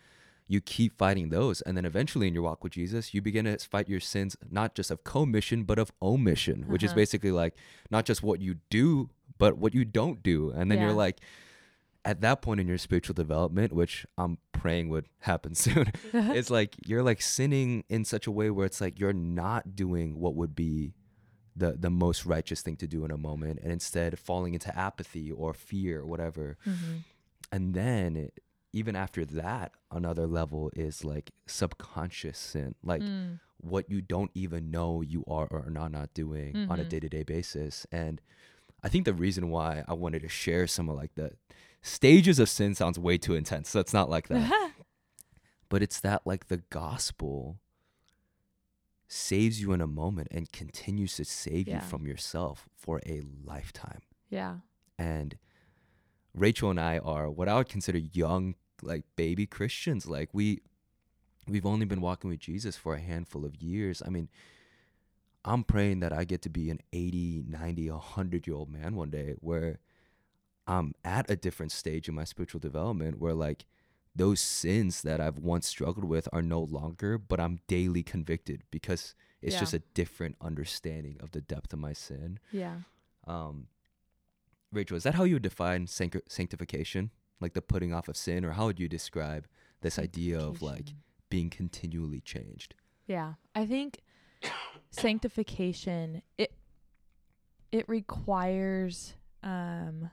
you 0.52 0.60
keep 0.60 0.92
fighting 0.98 1.28
those 1.30 1.60
and 1.62 1.76
then 1.76 1.84
eventually 1.84 2.26
in 2.28 2.34
your 2.34 2.42
walk 2.42 2.62
with 2.64 2.72
jesus 2.72 3.14
you 3.14 3.20
begin 3.22 3.44
to 3.44 3.56
fight 3.58 3.88
your 3.88 4.00
sins 4.00 4.36
not 4.50 4.74
just 4.74 4.90
of 4.90 5.04
commission 5.04 5.62
but 5.70 5.78
of 5.78 5.92
omission 6.02 6.64
which 6.72 6.82
is 6.82 6.90
Uh-huh. 6.90 6.96
basically 7.02 7.30
like 7.42 7.54
not 7.90 8.04
just 8.04 8.20
what 8.22 8.40
you 8.40 8.56
do 8.68 9.10
but 9.38 9.52
what 9.62 9.72
you 9.74 9.84
don't 9.84 10.22
do 10.22 10.50
and 10.50 10.70
then 10.70 10.78
Yeah. 10.78 10.86
you're 10.86 11.00
like 11.06 11.18
at 12.04 12.20
that 12.22 12.40
point 12.42 12.58
in 12.60 12.66
your 12.66 12.78
spiritual 12.78 13.14
development 13.14 13.72
which 13.72 14.06
i'm 14.18 14.38
praying 14.52 14.88
would 14.88 15.06
happen 15.30 15.54
soon 15.54 15.86
it's 16.38 16.50
like 16.50 16.74
you're 16.86 17.02
like 17.10 17.20
sinning 17.22 17.84
in 17.88 18.04
such 18.04 18.26
a 18.26 18.30
way 18.38 18.50
where 18.50 18.66
it's 18.66 18.80
like 18.80 18.98
you're 18.98 19.12
not 19.12 19.76
doing 19.76 20.18
what 20.18 20.34
would 20.34 20.54
be 20.56 20.92
the 21.56 21.72
the 21.78 21.90
most 21.90 22.24
righteous 22.24 22.60
thing 22.62 22.76
to 22.76 22.86
do 22.88 23.04
in 23.04 23.10
a 23.10 23.16
moment 23.18 23.60
and 23.62 23.70
instead 23.70 24.18
falling 24.18 24.54
into 24.54 24.70
apathy 24.76 25.30
or 25.30 25.52
fear 25.54 26.00
or 26.00 26.06
whatever 26.06 26.56
mm-hmm. 26.66 26.96
and 27.52 27.74
then 27.74 28.16
it- 28.16 28.38
even 28.72 28.94
after 28.96 29.24
that 29.24 29.72
another 29.90 30.26
level 30.26 30.70
is 30.76 31.04
like 31.04 31.30
subconscious 31.46 32.38
sin 32.38 32.74
like 32.82 33.02
mm. 33.02 33.38
what 33.58 33.90
you 33.90 34.00
don't 34.00 34.30
even 34.34 34.70
know 34.70 35.00
you 35.02 35.24
are 35.26 35.46
or 35.50 35.64
are 35.66 35.70
not 35.70 35.90
not 35.90 36.12
doing 36.14 36.56
on 36.70 36.78
a 36.80 36.84
Mhm. 36.84 36.88
day-to-day 36.88 37.22
basis. 37.24 37.86
And 37.92 38.20
i 38.82 38.88
think 38.88 39.04
the 39.04 39.12
reason 39.14 39.50
why 39.50 39.84
i 39.88 39.92
wanted 39.92 40.22
to 40.22 40.28
share 40.28 40.66
some 40.66 40.88
of 40.88 40.96
like 40.96 41.14
the 41.14 41.32
stages 41.82 42.38
of 42.38 42.48
sin 42.48 42.74
sounds 42.74 42.98
way 42.98 43.18
too 43.18 43.34
intense 43.34 43.68
so 43.70 43.80
it's 43.80 43.92
not 43.94 44.08
like 44.10 44.28
that. 44.28 44.72
But 45.68 45.82
it's 45.82 46.00
that 46.00 46.22
like 46.26 46.48
the 46.48 46.62
gospel 46.70 47.60
saves 49.06 49.60
you 49.60 49.72
in 49.72 49.80
a 49.80 49.86
moment 49.86 50.28
and 50.30 50.50
continues 50.52 51.14
to 51.16 51.24
save 51.24 51.68
you 51.68 51.80
from 51.80 52.06
yourself 52.06 52.68
for 52.76 53.00
a 53.06 53.22
lifetime. 53.44 54.00
Yeah. 54.28 54.56
And 54.98 55.36
Rachel 56.34 56.70
and 56.70 56.80
I 56.80 56.98
are 56.98 57.30
what 57.30 57.48
I 57.48 57.56
would 57.56 57.68
consider 57.68 57.98
young 57.98 58.54
like 58.82 59.04
baby 59.16 59.46
Christians. 59.46 60.06
Like 60.06 60.30
we 60.32 60.60
we've 61.48 61.66
only 61.66 61.86
been 61.86 62.00
walking 62.00 62.30
with 62.30 62.40
Jesus 62.40 62.76
for 62.76 62.94
a 62.94 63.00
handful 63.00 63.44
of 63.44 63.56
years. 63.56 64.02
I 64.04 64.10
mean 64.10 64.28
I'm 65.44 65.64
praying 65.64 66.00
that 66.00 66.12
I 66.12 66.24
get 66.24 66.42
to 66.42 66.50
be 66.50 66.70
an 66.70 66.80
80 66.92 67.44
90 67.48 67.90
100 67.90 68.46
year 68.46 68.56
old 68.56 68.68
man 68.70 68.94
one 68.94 69.10
day 69.10 69.34
where 69.40 69.78
I'm 70.66 70.94
at 71.04 71.30
a 71.30 71.36
different 71.36 71.72
stage 71.72 72.08
in 72.08 72.14
my 72.14 72.24
spiritual 72.24 72.60
development 72.60 73.18
where 73.18 73.34
like 73.34 73.64
those 74.14 74.40
sins 74.40 75.02
that 75.02 75.20
I've 75.20 75.38
once 75.38 75.66
struggled 75.66 76.04
with 76.04 76.28
are 76.32 76.42
no 76.42 76.60
longer 76.60 77.16
but 77.18 77.40
I'm 77.40 77.60
daily 77.68 78.02
convicted 78.02 78.62
because 78.70 79.14
it's 79.42 79.54
Yeah. 79.54 79.60
just 79.60 79.74
a 79.74 79.82
different 79.94 80.36
understanding 80.40 81.16
of 81.20 81.30
the 81.32 81.40
depth 81.40 81.72
of 81.72 81.78
my 81.78 81.94
sin. 81.94 82.38
Yeah. 82.52 82.80
Um, 83.26 83.68
Rachel, 84.72 84.96
is 84.96 85.02
that 85.02 85.14
how 85.14 85.24
you 85.24 85.34
would 85.36 85.42
define 85.42 85.86
sanctification? 85.86 87.10
Like 87.40 87.54
the 87.54 87.62
putting 87.62 87.92
off 87.92 88.08
of 88.08 88.16
sin? 88.16 88.44
Or 88.44 88.52
how 88.52 88.66
would 88.66 88.78
you 88.78 88.88
describe 88.88 89.46
this 89.80 89.98
idea 89.98 90.38
of 90.38 90.62
like 90.62 90.90
being 91.28 91.50
continually 91.50 92.20
changed? 92.20 92.74
Yeah, 93.06 93.34
I 93.54 93.66
think 93.66 94.00
sanctification 94.90 96.22
it 96.38 96.52
it 97.72 97.88
requires 97.88 99.14
um 99.42 100.10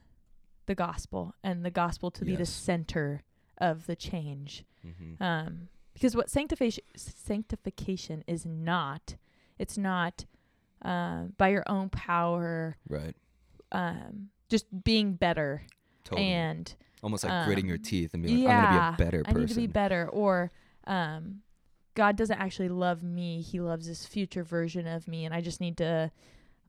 the 0.67 0.75
gospel 0.75 1.33
and 1.43 1.63
the 1.65 1.71
gospel 1.71 2.11
to 2.11 2.25
be 2.25 2.35
the 2.35 2.45
center 2.45 3.23
of 3.57 3.85
the 3.87 3.95
change. 3.95 4.63
Mm-hmm. 4.85 5.21
Um 5.23 5.69
because 5.93 6.15
what 6.15 6.29
sanctification 6.29 6.83
sanctification 6.95 8.23
is 8.27 8.45
not 8.45 9.15
it's 9.59 9.77
not 9.77 10.25
um 10.81 11.33
by 11.37 11.49
your 11.49 11.63
own 11.67 11.89
power 11.89 12.77
Right. 12.87 13.15
um 13.71 14.29
just 14.49 14.65
being 14.83 15.13
better 15.13 15.63
Totally. 16.03 16.27
and 16.27 16.75
Almost 17.03 17.23
like 17.23 17.45
gritting 17.45 17.67
your 17.67 17.77
um, 17.77 17.83
teeth 17.83 18.13
and 18.13 18.23
being 18.23 18.37
like, 18.39 18.43
yeah, 18.45 18.49
I'm 18.51 18.71
going 18.71 18.73
to 18.73 18.97
be 18.97 19.03
a 19.03 19.05
better 19.05 19.23
person. 19.23 19.37
I 19.37 19.39
need 19.41 19.49
to 19.49 19.55
be 19.55 19.67
better 19.67 20.09
or 20.11 20.51
um 20.85 21.41
God 21.95 22.15
doesn't 22.15 22.39
actually 22.39 22.69
love 22.69 23.01
me. 23.03 23.41
He 23.41 23.59
loves 23.59 23.87
this 23.87 24.05
future 24.05 24.43
version 24.43 24.85
of 24.87 25.07
me 25.07 25.25
and 25.25 25.33
I 25.33 25.41
just 25.41 25.59
need 25.59 25.77
to 25.77 26.11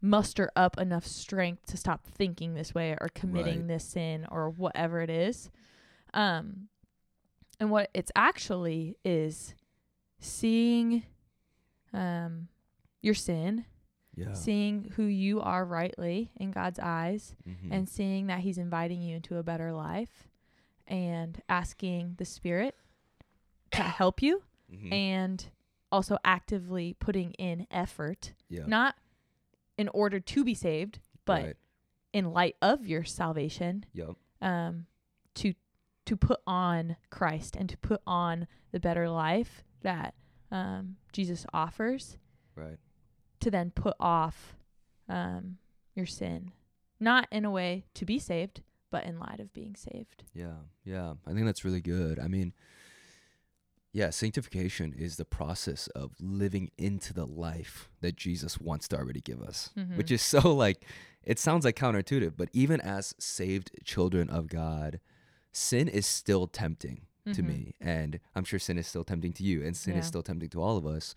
muster 0.01 0.51
up 0.57 0.79
enough 0.79 1.05
strength 1.07 1.67
to 1.67 1.77
stop 1.77 2.07
thinking 2.07 2.55
this 2.55 2.75
way 2.75 2.97
or 3.01 3.09
committing 3.15 3.59
Right. 3.61 3.69
this 3.69 3.85
sin 3.85 4.27
or 4.31 4.49
whatever 4.51 5.03
it 5.03 5.11
is. 5.11 5.51
Um, 6.15 6.69
and 7.61 7.71
what 7.71 7.91
it's 7.93 8.13
actually 8.17 8.97
is 9.05 9.55
seeing 10.21 11.03
um, 11.93 12.49
your 13.03 13.15
sin, 13.15 13.65
Yeah. 14.19 14.33
seeing 14.33 14.85
who 14.97 15.05
you 15.05 15.41
are 15.41 15.65
rightly 15.65 16.31
in 16.37 16.51
God's 16.51 16.79
eyes, 16.79 17.37
Mhm. 17.47 17.69
and 17.73 17.89
seeing 17.89 18.27
that 18.27 18.41
He's 18.41 18.59
inviting 18.59 19.01
you 19.01 19.17
into 19.17 19.37
a 19.37 19.43
better 19.43 19.73
life 19.73 20.29
and 20.87 21.41
asking 21.49 22.15
the 22.19 22.25
Spirit 22.25 22.75
to 23.73 23.83
help 23.83 24.21
you 24.23 24.43
Mhm. 24.73 24.93
and 24.93 25.51
also 25.93 26.19
actively 26.25 26.95
putting 26.95 27.33
in 27.35 27.67
effort, 27.71 28.35
yeah. 28.49 28.67
not 28.67 28.97
in 29.77 29.89
order 29.91 30.19
to 30.21 30.45
be 30.45 30.55
saved, 30.55 30.99
but 31.25 31.45
Right. 31.45 31.57
in 32.13 32.33
light 32.33 32.57
of 32.61 32.87
your 32.87 33.05
salvation, 33.05 33.85
Yep. 33.93 34.17
um, 34.41 34.87
to 35.35 35.55
to 36.07 36.17
put 36.17 36.41
on 36.47 36.97
Christ 37.11 37.55
and 37.55 37.69
to 37.69 37.77
put 37.77 38.01
on 38.07 38.49
the 38.71 38.81
better 38.81 39.11
life 39.11 39.63
that 39.83 40.15
um, 40.51 40.97
Jesus 41.13 41.45
offers, 41.53 42.17
Right. 42.55 42.79
To 43.41 43.51
then 43.51 43.71
put 43.71 43.95
off 44.01 44.57
um, 45.09 45.59
your 45.95 46.07
sin, 46.07 46.53
not 47.01 47.27
in 47.31 47.45
a 47.45 47.51
way 47.51 47.85
to 47.95 48.05
be 48.05 48.19
saved, 48.19 48.63
but 48.91 49.05
in 49.05 49.19
light 49.19 49.41
of 49.41 49.53
being 49.53 49.77
saved. 49.77 50.25
Yeah, 50.35 50.57
yeah. 50.85 51.15
I 51.27 51.33
think 51.33 51.47
that's 51.47 51.65
really 51.65 51.81
good. 51.81 52.19
I 52.19 52.27
mean, 52.29 52.53
yeah, 53.93 54.11
sanctification 54.11 54.93
is 54.93 55.17
the 55.17 55.25
process 55.25 55.87
of 55.89 56.13
living 56.21 56.71
into 56.77 57.15
the 57.15 57.27
life 57.27 57.89
that 58.01 58.17
Jesus 58.17 58.59
wants 58.59 58.87
to 58.89 58.97
already 58.99 59.21
give 59.21 59.41
us, 59.43 59.71
which 59.95 60.09
Mhm. 60.09 60.13
is 60.13 60.23
so 60.23 60.55
like, 60.55 60.85
it 61.23 61.39
sounds 61.39 61.65
like 61.65 61.77
counterintuitive, 61.77 62.35
but 62.37 62.49
even 62.53 62.81
as 62.81 63.15
saved 63.19 63.71
children 63.85 64.29
of 64.29 64.47
God, 64.49 65.01
sin 65.53 65.89
is 65.89 66.07
still 66.07 66.47
tempting 66.47 67.07
to 67.33 67.43
Mhm. 67.43 67.47
me. 67.47 67.75
And 67.81 68.21
I'm 68.35 68.45
sure 68.45 68.59
sin 68.59 68.79
is 68.79 68.87
still 68.87 69.05
tempting 69.05 69.33
to 69.35 69.43
you, 69.43 69.65
and 69.65 69.77
sin 69.77 69.97
is 69.97 70.07
still 70.07 70.23
tempting 70.23 70.51
to 70.51 70.63
all 70.63 70.77
of 70.77 70.87
us. 70.87 71.15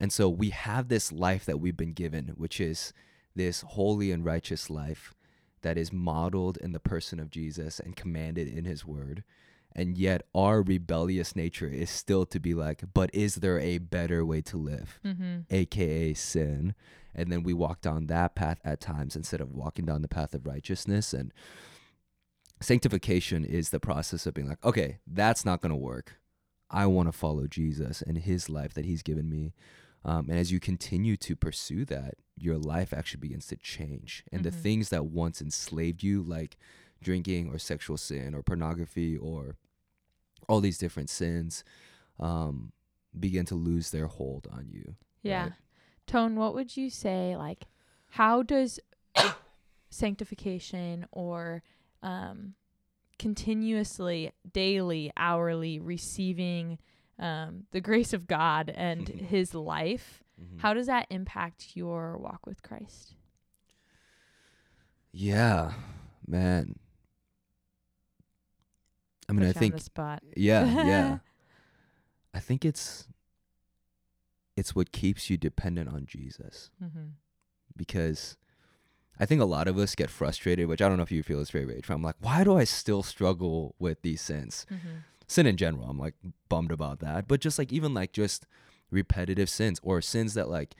And 0.00 0.12
so 0.12 0.28
we 0.28 0.50
have 0.50 0.88
this 0.88 1.12
life 1.12 1.44
that 1.46 1.60
we've 1.60 1.76
been 1.76 1.92
given, 1.92 2.34
which 2.36 2.60
is 2.60 2.92
this 3.34 3.62
holy 3.62 4.10
and 4.10 4.24
righteous 4.24 4.70
life 4.70 5.14
that 5.62 5.78
is 5.78 5.92
modeled 5.92 6.56
in 6.58 6.72
the 6.72 6.80
person 6.80 7.18
of 7.18 7.30
Jesus 7.30 7.80
and 7.80 7.96
commanded 7.96 8.48
in 8.48 8.64
his 8.64 8.84
word. 8.84 9.24
And 9.74 9.98
yet 9.98 10.22
our 10.34 10.62
rebellious 10.62 11.34
nature 11.34 11.66
is 11.68 11.90
still 11.90 12.26
to 12.26 12.38
be 12.38 12.54
like, 12.54 12.84
but 12.92 13.10
is 13.12 13.36
there 13.36 13.58
a 13.58 13.78
better 13.78 14.24
way 14.24 14.40
to 14.42 14.56
live? 14.56 15.00
Mm-hmm. 15.04 15.40
aka 15.50 16.14
sin 16.14 16.74
and 17.14 17.30
then 17.30 17.42
we 17.42 17.52
walk 17.52 17.80
down 17.80 18.06
that 18.06 18.34
path 18.34 18.60
at 18.64 18.80
times 18.80 19.14
instead 19.16 19.40
of 19.40 19.52
walking 19.52 19.84
down 19.86 20.02
the 20.02 20.08
path 20.08 20.34
of 20.34 20.46
righteousness 20.46 21.12
and 21.12 21.32
sanctification 22.60 23.44
is 23.44 23.70
the 23.70 23.80
process 23.80 24.26
of 24.26 24.34
being 24.34 24.48
like 24.48 24.64
okay 24.64 24.98
that's 25.06 25.44
not 25.44 25.60
going 25.60 25.70
to 25.70 25.76
work 25.76 26.18
i 26.70 26.86
want 26.86 27.08
to 27.08 27.12
follow 27.12 27.46
jesus 27.46 28.02
and 28.02 28.18
his 28.18 28.48
life 28.48 28.74
that 28.74 28.84
he's 28.84 29.02
given 29.02 29.28
me 29.28 29.52
um, 30.04 30.28
and 30.28 30.38
as 30.38 30.52
you 30.52 30.60
continue 30.60 31.16
to 31.16 31.34
pursue 31.36 31.84
that 31.86 32.14
your 32.36 32.58
life 32.58 32.92
actually 32.92 33.20
begins 33.20 33.46
to 33.46 33.56
change 33.56 34.24
and 34.32 34.44
the 34.44 34.50
Mhm. 34.50 34.54
things 34.62 34.88
that 34.90 35.06
once 35.06 35.40
enslaved 35.40 36.02
you 36.02 36.22
like 36.22 36.56
drinking 37.02 37.48
or 37.48 37.58
sexual 37.58 37.96
sin 37.96 38.34
or 38.34 38.42
pornography 38.42 39.16
or 39.16 39.56
all 40.48 40.60
these 40.60 40.78
different 40.78 41.08
sins 41.10 41.64
um, 42.18 42.72
begin 43.18 43.44
to 43.46 43.54
lose 43.54 43.90
their 43.90 44.06
hold 44.06 44.46
on 44.50 44.68
you 44.68 44.96
Yeah. 45.22 45.42
Right. 45.44 45.52
Tone, 46.06 46.36
what 46.36 46.54
would 46.54 46.76
you 46.76 46.90
say 46.90 47.36
like 47.36 47.66
how 48.10 48.42
does 48.42 48.78
sanctification 49.90 51.06
or 51.12 51.62
um 52.02 52.54
continuously 53.18 54.32
daily 54.52 55.12
hourly 55.16 55.78
receiving 55.78 56.78
um 57.18 57.64
the 57.70 57.80
grace 57.80 58.12
of 58.12 58.26
God 58.26 58.72
and 58.74 59.08
his 59.30 59.54
life 59.54 60.20
Mhm. 60.40 60.60
how 60.60 60.74
does 60.74 60.86
that 60.88 61.06
impact 61.10 61.76
your 61.76 62.18
walk 62.18 62.44
with 62.44 62.60
Christ? 62.64 63.14
Yeah, 65.12 65.72
man. 66.26 66.76
I 69.28 69.32
mean, 69.32 69.46
Put 69.46 69.56
I 69.56 69.58
think 69.60 69.80
spot. 69.80 70.22
yeah, 70.36 70.64
yeah. 70.86 71.18
I 72.34 72.40
think 72.40 72.64
it's 72.64 73.06
it's 74.56 74.74
what 74.74 74.90
keeps 74.92 75.30
you 75.30 75.36
dependent 75.36 75.88
on 75.88 76.04
Jesus 76.06 76.70
Mm-hmm. 76.82 77.10
because 77.76 78.36
I 79.20 79.26
think 79.26 79.40
a 79.40 79.44
lot 79.44 79.68
of 79.68 79.78
us 79.78 79.94
get 79.94 80.10
frustrated, 80.10 80.66
which 80.66 80.82
I 80.82 80.88
don't 80.88 80.96
know 80.96 81.04
if 81.04 81.12
you 81.12 81.22
feel 81.22 81.38
this 81.38 81.54
way, 81.54 81.64
Rachel. 81.64 81.94
I'm 81.94 82.02
like, 82.02 82.16
why 82.18 82.42
do 82.42 82.56
I 82.58 82.64
still 82.64 83.04
struggle 83.04 83.76
with 83.78 84.02
these 84.02 84.20
sins? 84.20 84.66
Mm-hmm. 84.72 84.88
Sin 85.26 85.46
in 85.46 85.56
general, 85.56 85.88
I'm 85.88 85.98
like 85.98 86.14
bummed 86.48 86.70
about 86.70 87.00
that. 87.00 87.26
But 87.28 87.40
just 87.40 87.58
like 87.58 87.72
even 87.72 87.94
like 87.94 88.12
just 88.12 88.46
repetitive 88.90 89.48
sins 89.48 89.80
or 89.82 90.00
sins 90.00 90.34
that 90.34 90.48
like 90.48 90.74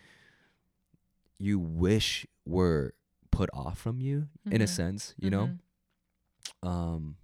you 1.38 1.58
wish 1.58 2.26
were 2.44 2.94
put 3.30 3.50
off 3.52 3.78
from 3.78 4.00
you 4.00 4.28
in 4.50 4.60
a 4.60 4.66
Mhm. 4.66 4.68
sense, 4.68 5.14
you 5.18 5.30
know? 5.30 5.58
Um 6.62 7.16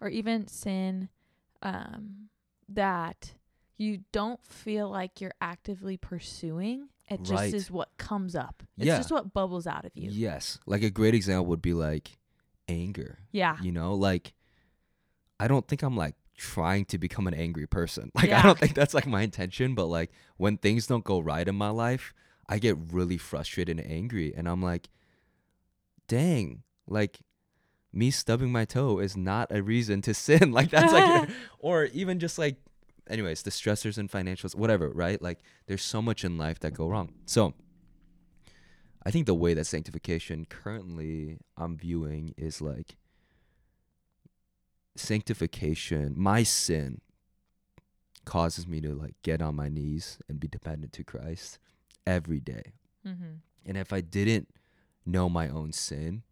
or 0.00 0.08
even 0.08 0.46
sin 0.48 1.08
um, 1.62 2.30
that 2.68 3.34
you 3.76 4.04
don't 4.12 4.42
feel 4.46 4.88
like 4.88 5.20
you're 5.20 5.34
actively 5.42 5.96
pursuing. 5.98 6.88
It 7.08 7.22
just 7.22 7.52
is 7.54 7.70
what 7.70 7.96
comes 7.98 8.34
up. 8.34 8.62
It's 8.78 8.86
Yeah. 8.86 8.96
just 8.96 9.10
what 9.10 9.34
bubbles 9.34 9.66
out 9.66 9.84
of 9.84 9.92
you. 9.94 10.10
Yes. 10.10 10.58
Like 10.64 10.82
a 10.82 10.90
great 10.90 11.14
example 11.14 11.46
would 11.46 11.60
be 11.60 11.74
like 11.74 12.18
anger. 12.68 13.18
Yeah. 13.30 13.60
You 13.60 13.72
know, 13.72 13.94
like 13.94 14.32
I 15.38 15.48
don't 15.48 15.66
think 15.68 15.82
I'm 15.82 15.96
like 15.96 16.14
trying 16.40 16.86
to 16.86 16.96
become 16.96 17.26
an 17.26 17.34
angry 17.34 17.66
person. 17.66 18.10
Like 18.16 18.32
I 18.32 18.42
don't 18.42 18.58
think 18.58 18.74
that's 18.74 18.94
like 18.94 19.06
my 19.06 19.22
intention, 19.22 19.74
but 19.74 19.86
like 19.86 20.10
when 20.38 20.56
things 20.56 20.86
don't 20.86 21.04
go 21.04 21.20
right 21.20 21.46
in 21.46 21.54
my 21.54 21.68
life, 21.68 22.14
I 22.48 22.58
get 22.58 22.76
really 22.90 23.18
frustrated 23.18 23.78
and 23.78 23.86
angry 23.88 24.34
and 24.34 24.48
I'm 24.48 24.62
like 24.62 24.88
dang, 26.08 26.64
like 26.88 27.20
me 27.92 28.10
stubbing 28.10 28.50
my 28.50 28.64
toe 28.64 28.98
is 28.98 29.16
not 29.16 29.46
a 29.50 29.62
reason 29.62 30.02
to 30.02 30.14
sin. 30.14 30.50
Like 30.58 30.70
that's 30.70 30.92
like 30.92 31.28
or 31.58 31.84
even 31.92 32.18
just 32.18 32.38
like 32.38 32.56
anyways, 33.08 33.42
the 33.42 33.50
stressors 33.50 33.98
and 33.98 34.10
financials, 34.10 34.54
whatever, 34.54 34.88
right? 34.88 35.20
Like 35.20 35.40
there's 35.66 35.82
so 35.82 36.00
much 36.00 36.24
in 36.24 36.38
life 36.38 36.58
that 36.60 36.72
go 36.72 36.88
wrong. 36.88 37.12
So 37.26 37.54
I 39.04 39.10
think 39.10 39.26
the 39.26 39.34
way 39.34 39.54
that 39.54 39.66
sanctification 39.66 40.46
currently 40.46 41.38
I'm 41.56 41.76
viewing 41.76 42.34
is 42.36 42.60
like 42.60 42.96
sanctification, 45.00 46.14
my 46.16 46.42
sin 46.42 47.00
causes 48.24 48.66
me 48.66 48.80
to 48.80 48.94
like 48.94 49.14
get 49.22 49.40
on 49.42 49.56
my 49.56 49.68
knees 49.68 50.18
and 50.28 50.38
be 50.38 50.46
dependent 50.48 50.92
to 50.94 51.04
Christ 51.04 51.58
every 52.06 52.40
day. 52.40 52.74
mm-hmm. 53.06 53.36
And 53.66 53.76
if 53.76 53.92
I 53.92 54.00
didn't 54.00 54.48
know 55.04 55.28
my 55.28 55.48
own 55.48 55.72
sin, 55.72 56.22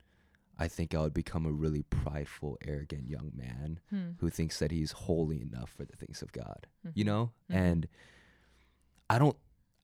I 0.59 0.67
think 0.67 0.95
I 0.95 1.01
would 1.01 1.15
become 1.15 1.47
a 1.47 1.53
really 1.53 1.83
prideful, 1.83 2.59
arrogant 2.67 3.09
young 3.09 3.31
man 3.35 3.81
hmm. 3.91 4.11
who 4.19 4.29
thinks 4.31 4.59
that 4.59 4.73
he's 4.73 4.93
holy 4.93 5.41
enough 5.41 5.71
for 5.71 5.85
the 5.85 5.95
things 5.97 6.21
of 6.21 6.33
God. 6.33 6.67
You 6.95 7.05
Mhm. 7.05 7.07
know? 7.07 7.33
Mhm. 7.51 7.55
And 7.57 7.89
I 9.09 9.19
don't 9.19 9.37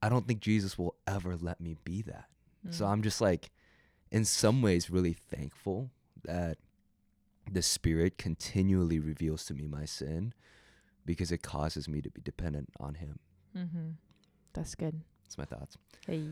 I 0.03 0.11
don't 0.11 0.27
think 0.29 0.41
Jesus 0.41 0.77
will 0.77 0.97
ever 1.07 1.35
let 1.35 1.61
me 1.63 1.77
be 1.85 2.03
that. 2.03 2.29
So 2.71 2.85
Mm. 2.85 2.89
I'm 2.91 3.03
just 3.03 3.23
like 3.23 3.51
in 4.11 4.27
some 4.27 4.61
ways 4.61 4.91
really 4.91 5.15
thankful 5.15 5.91
that 6.25 6.59
the 7.51 7.63
spirit 7.63 8.19
continually 8.19 8.99
reveals 8.99 9.45
to 9.47 9.55
me 9.55 9.67
my 9.67 9.85
sin 9.85 10.35
because 11.05 11.31
it 11.31 11.43
causes 11.43 11.89
me 11.89 12.01
to 12.01 12.11
be 12.11 12.21
dependent 12.21 12.71
on 12.81 12.95
him. 12.95 13.19
Mm-hmm. 13.57 13.89
That's 14.55 14.75
good. 14.75 15.01
That's 15.25 15.39
my 15.39 15.45
thoughts. 15.45 15.77
Hey. 16.07 16.29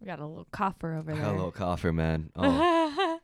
we 0.00 0.06
got 0.06 0.20
a 0.20 0.26
little 0.26 0.46
cougher 0.52 0.94
over 0.94 1.12
there. 1.12 1.22
Hello, 1.22 1.50
cougher 1.50 1.92
man. 1.92 2.30
Oh, 2.40 3.20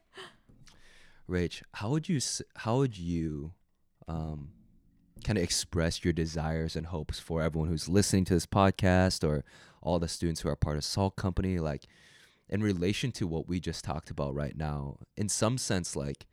Rach, 1.28 1.62
how 1.72 1.88
would 1.88 2.06
you 2.06 2.20
how 2.54 2.76
would 2.76 2.98
you 2.98 3.52
um 4.06 4.50
kind 5.24 5.38
of 5.38 5.44
express 5.44 6.04
your 6.04 6.12
desires 6.12 6.76
and 6.76 6.86
hopes 6.86 7.18
for 7.18 7.40
everyone 7.40 7.70
who's 7.70 7.88
listening 7.88 8.26
to 8.26 8.34
this 8.34 8.44
podcast 8.44 9.26
or 9.26 9.42
all 9.80 9.98
the 9.98 10.06
students 10.06 10.42
who 10.42 10.50
are 10.50 10.56
part 10.56 10.76
of 10.76 10.84
Salt 10.84 11.16
Company 11.16 11.58
like 11.58 11.86
in 12.48 12.62
relation 12.62 13.10
to 13.12 13.26
what 13.26 13.48
we 13.48 13.58
just 13.60 13.84
talked 13.84 14.10
about 14.10 14.34
right 14.34 14.56
now 14.56 14.98
in 15.16 15.28
some 15.28 15.58
sense 15.58 15.96
like 15.96 16.26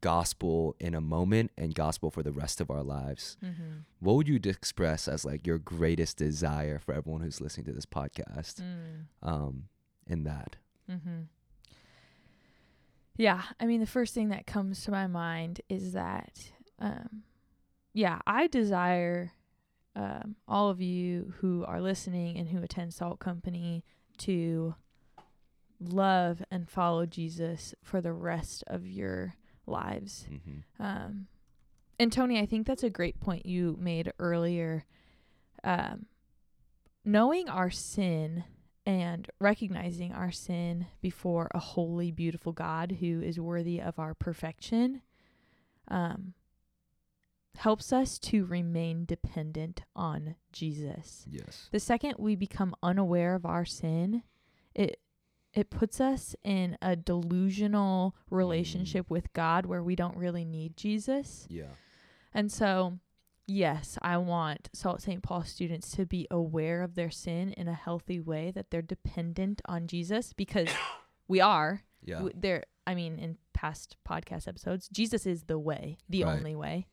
gospel 0.00 0.76
in 0.78 0.94
a 0.94 1.00
moment 1.00 1.50
and 1.58 1.74
gospel 1.74 2.10
for 2.10 2.22
the 2.22 2.30
rest 2.32 2.60
of 2.60 2.70
our 2.70 2.84
lives 2.84 3.36
mm-hmm. 3.44 3.78
what 3.98 4.14
would 4.14 4.28
you 4.28 4.38
express 4.44 5.08
as 5.08 5.24
like 5.24 5.46
your 5.46 5.58
greatest 5.58 6.16
desire 6.16 6.78
for 6.78 6.94
everyone 6.94 7.20
who's 7.20 7.40
listening 7.40 7.66
to 7.66 7.72
this 7.72 7.86
podcast 7.86 8.60
Mm. 8.62 9.06
um 9.22 9.64
in 10.06 10.24
that 10.24 10.56
Mm-hmm. 10.90 11.22
Yeah, 13.16 13.42
I 13.58 13.66
mean, 13.66 13.80
the 13.80 13.86
first 13.86 14.14
thing 14.14 14.28
that 14.28 14.46
comes 14.46 14.84
to 14.84 14.90
my 14.90 15.06
mind 15.06 15.60
is 15.68 15.92
that, 15.92 16.52
um, 16.78 17.24
yeah, 17.92 18.20
I 18.26 18.46
desire 18.46 19.32
um, 19.96 20.36
all 20.46 20.70
of 20.70 20.80
you 20.80 21.34
who 21.38 21.64
are 21.66 21.80
listening 21.80 22.38
and 22.38 22.48
who 22.48 22.62
attend 22.62 22.94
Salt 22.94 23.18
Company 23.18 23.84
to 24.18 24.76
love 25.80 26.42
and 26.50 26.68
follow 26.68 27.06
Jesus 27.06 27.74
for 27.82 28.00
the 28.00 28.12
rest 28.12 28.64
of 28.66 28.86
your 28.86 29.34
lives. 29.66 30.26
Mm-hmm. 30.30 30.82
Um, 30.82 31.26
and 31.98 32.12
Tony, 32.12 32.38
I 32.38 32.46
think 32.46 32.66
that's 32.66 32.82
a 32.82 32.90
great 32.90 33.20
point 33.20 33.46
you 33.46 33.76
made 33.80 34.12
earlier. 34.18 34.84
Um, 35.64 36.06
knowing 37.04 37.48
our 37.48 37.70
sin 37.70 38.44
and 38.86 39.28
recognizing 39.40 40.12
our 40.12 40.30
sin 40.30 40.86
before 41.00 41.48
a 41.52 41.58
holy, 41.58 42.10
beautiful 42.10 42.52
God 42.52 42.98
who 43.00 43.20
is 43.20 43.38
worthy 43.38 43.80
of 43.80 43.98
our 43.98 44.14
perfection 44.14 45.02
um, 45.88 46.34
helps 47.56 47.92
us 47.92 48.18
to 48.18 48.44
remain 48.44 49.04
dependent 49.04 49.82
on 49.96 50.36
Jesus. 50.52 51.26
Yes. 51.28 51.68
The 51.72 51.80
second 51.80 52.14
we 52.18 52.36
become 52.36 52.74
unaware 52.82 53.34
of 53.34 53.44
our 53.44 53.64
sin, 53.64 54.22
it 54.74 55.00
it 55.54 55.70
puts 55.70 56.00
us 56.00 56.36
in 56.44 56.76
a 56.82 56.94
delusional 56.96 58.14
relationship 58.30 59.08
with 59.10 59.32
God 59.32 59.66
where 59.66 59.82
we 59.82 59.96
don't 59.96 60.16
really 60.16 60.44
need 60.44 60.76
Jesus. 60.76 61.46
Yeah. 61.50 61.72
And 62.34 62.52
so, 62.52 62.98
yes, 63.46 63.98
I 64.02 64.18
want 64.18 64.68
Salt 64.72 65.00
St. 65.02 65.22
Paul 65.22 65.44
students 65.44 65.90
to 65.92 66.04
be 66.06 66.26
aware 66.30 66.82
of 66.82 66.94
their 66.94 67.10
sin 67.10 67.52
in 67.52 67.66
a 67.68 67.72
healthy 67.74 68.20
way 68.20 68.50
that 68.50 68.70
they're 68.70 68.82
dependent 68.82 69.62
on 69.66 69.86
Jesus 69.86 70.32
because 70.32 70.68
we 71.28 71.40
are. 71.40 71.82
Yeah. 72.04 72.16
W- 72.16 72.34
There 72.38 72.64
I 72.86 72.94
mean 72.94 73.18
in 73.18 73.38
past 73.54 73.96
podcast 74.08 74.46
episodes, 74.48 74.88
Jesus 74.88 75.26
is 75.26 75.44
the 75.44 75.58
way, 75.58 75.98
the 76.08 76.24
Right. 76.24 76.36
only 76.36 76.54
way. 76.54 76.86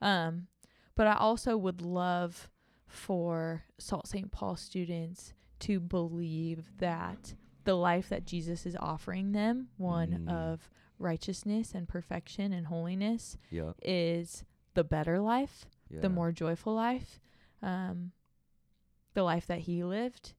Um 0.00 0.48
but 0.94 1.06
I 1.06 1.14
also 1.14 1.56
would 1.56 1.80
love 1.80 2.50
for 2.86 3.64
Salt 3.78 4.06
St. 4.06 4.30
Paul 4.30 4.56
students 4.56 5.32
to 5.60 5.80
believe 5.80 6.64
that 6.78 7.34
the 7.64 7.74
life 7.74 8.08
that 8.08 8.24
Jesus 8.24 8.66
is 8.66 8.76
offering 8.76 9.32
them, 9.32 9.68
one 9.76 10.26
Mm. 10.26 10.28
of 10.28 10.70
righteousness 10.98 11.74
and 11.74 11.88
perfection 11.88 12.52
and 12.52 12.66
holiness, 12.66 13.36
yeah. 13.50 13.72
is 13.82 14.44
the 14.74 14.84
better 14.84 15.18
life, 15.20 15.66
Yeah. 15.90 16.00
the 16.00 16.08
more 16.08 16.32
joyful 16.32 16.74
life, 16.74 17.20
um, 17.60 18.12
the 19.14 19.22
life 19.22 19.46
that 19.46 19.60
he 19.60 19.84
lived, 19.84 20.34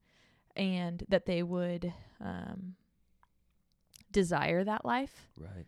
and 0.55 1.03
that 1.09 1.25
they 1.25 1.43
would 1.43 1.93
um, 2.19 2.75
desire 4.11 4.63
that 4.63 4.85
life, 4.85 5.29
Right. 5.35 5.65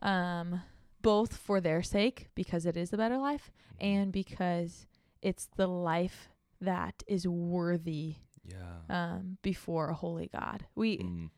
um, 0.00 0.62
both 1.02 1.36
for 1.36 1.60
their 1.60 1.82
sake, 1.82 2.28
because 2.34 2.66
it 2.66 2.76
is 2.76 2.90
the 2.90 2.96
better 2.96 3.18
life, 3.18 3.50
Mhm. 3.72 3.76
and 3.80 4.12
because 4.12 4.86
it's 5.22 5.46
the 5.46 5.66
life 5.68 6.30
that 6.60 7.02
is 7.06 7.26
worthy 7.28 8.16
yeah. 8.48 8.78
um, 9.14 9.38
before 9.42 9.88
a 9.90 9.94
holy 9.94 10.28
God. 10.32 10.66
We 10.74 10.98
Mm. 10.98 11.30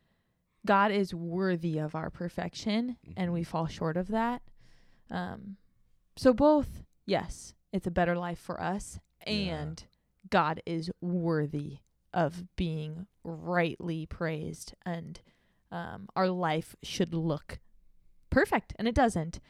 God 0.67 0.91
is 0.93 1.15
worthy 1.15 1.79
of 1.79 1.95
our 1.95 2.11
perfection, 2.11 2.97
and 3.17 3.33
we 3.33 3.41
Mhm. 3.43 3.47
fall 3.47 3.67
short 3.67 3.97
of 3.97 4.09
that. 4.09 4.43
Um, 5.11 5.57
so 6.17 6.33
both, 6.35 6.83
yes, 7.07 7.55
it's 7.73 7.87
a 7.87 7.91
better 7.91 8.15
life 8.17 8.39
for 8.39 8.61
us, 8.61 9.01
Yeah. 9.27 9.63
and 9.63 9.85
God 10.29 10.61
is 10.67 10.91
worthy 11.01 11.79
of 12.13 12.45
being 12.57 13.07
rightly 13.25 14.05
praised, 14.07 14.75
and 14.85 15.21
um, 15.73 16.09
our 16.17 16.29
life 16.29 16.77
should 16.83 17.15
look 17.15 17.59
perfect, 18.29 18.75
and 18.79 18.87
it 18.89 18.95
doesn't. 18.95 19.41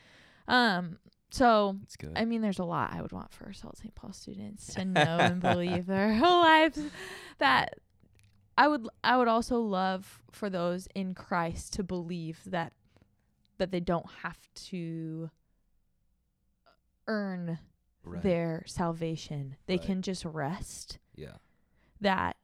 Um, 0.46 0.99
so 1.31 1.77
good. 1.99 2.12
I 2.16 2.25
mean, 2.25 2.43
there's 2.43 2.59
a 2.59 2.64
lot 2.64 2.93
I 2.93 3.03
would 3.03 3.12
want 3.12 3.33
for 3.33 3.53
Salt 3.53 3.79
St. 3.79 3.95
Paul 3.95 4.12
students 4.12 4.75
to 4.75 4.85
know 4.85 5.01
and 5.01 5.40
believe 5.40 5.87
their 5.87 6.14
whole 6.16 6.40
lives. 6.43 6.79
That 7.38 7.75
I 8.59 8.69
would, 8.69 8.88
I 9.03 9.16
would 9.16 9.29
also 9.29 9.59
love 9.61 10.23
for 10.33 10.51
those 10.51 10.88
in 10.95 11.14
Christ 11.14 11.73
to 11.75 11.83
believe 11.83 12.40
that 12.47 12.73
that 13.59 13.71
they 13.71 13.81
don't 13.81 14.07
have 14.23 14.38
to 14.55 15.31
earn 17.07 17.59
right. 18.05 18.23
their 18.23 18.62
salvation. 18.66 19.57
They 19.66 19.75
Right. 19.77 19.83
can 19.83 20.03
just 20.03 20.25
rest. 20.25 20.99
Yeah. 21.14 21.37
That 22.01 22.37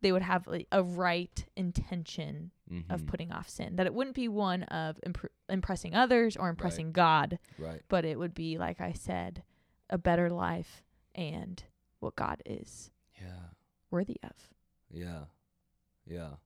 they 0.00 0.12
would 0.12 0.22
have 0.22 0.46
like 0.46 0.66
a 0.72 0.82
right 0.82 1.44
intention 1.56 2.50
of 2.90 3.02
Mhm. 3.02 3.06
putting 3.06 3.32
off 3.32 3.48
sin. 3.48 3.76
That 3.76 3.86
it 3.86 3.94
wouldn't 3.94 4.14
be 4.16 4.28
one 4.28 4.62
of 4.64 5.00
impr- 5.06 5.30
impressing 5.48 5.94
others 5.94 6.36
or 6.36 6.48
impressing 6.48 6.92
God, 6.92 7.38
Right. 7.58 7.82
but 7.88 8.04
it 8.04 8.18
would 8.18 8.34
be 8.34 8.58
like 8.58 8.80
I 8.80 8.92
said, 8.92 9.42
a 9.90 9.98
better 9.98 10.28
life 10.30 10.84
and 11.14 11.64
what 12.00 12.14
God 12.14 12.42
is 12.46 12.90
Yeah. 13.20 13.50
worthy 13.90 14.18
of. 14.22 14.52
Yeah. 14.90 15.24
Yeah. 16.06 16.36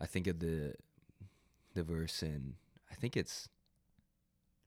I 0.00 0.06
think 0.06 0.26
of 0.26 0.40
the 0.40 0.74
the 1.74 1.82
verse 1.84 2.22
in 2.22 2.56
I 2.90 2.94
think 2.94 3.16
it's 3.16 3.48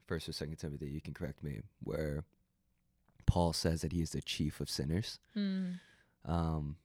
first 0.06 0.28
or 0.30 0.34
second 0.34 0.56
Timothy, 0.58 0.90
you 0.90 1.02
can 1.02 1.14
correct 1.14 1.44
me, 1.44 1.62
where 1.84 2.24
Paul 3.26 3.54
says 3.54 3.82
that 3.82 3.92
he 3.92 4.02
is 4.02 4.12
the 4.12 4.22
chief 4.22 4.60
of 4.60 4.70
sinners. 4.70 5.20
Mm. 5.36 5.80
Um 6.26 6.78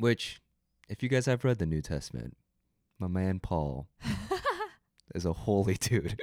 which 0.00 0.40
if 0.88 1.02
you 1.02 1.08
guys 1.08 1.26
have 1.26 1.44
read 1.44 1.58
the 1.58 1.66
New 1.66 1.82
Testament, 1.82 2.36
my 2.98 3.06
man 3.08 3.38
Paul 3.40 3.88
is 5.14 5.24
a 5.24 5.32
holy 5.32 5.74
dude. 5.74 6.20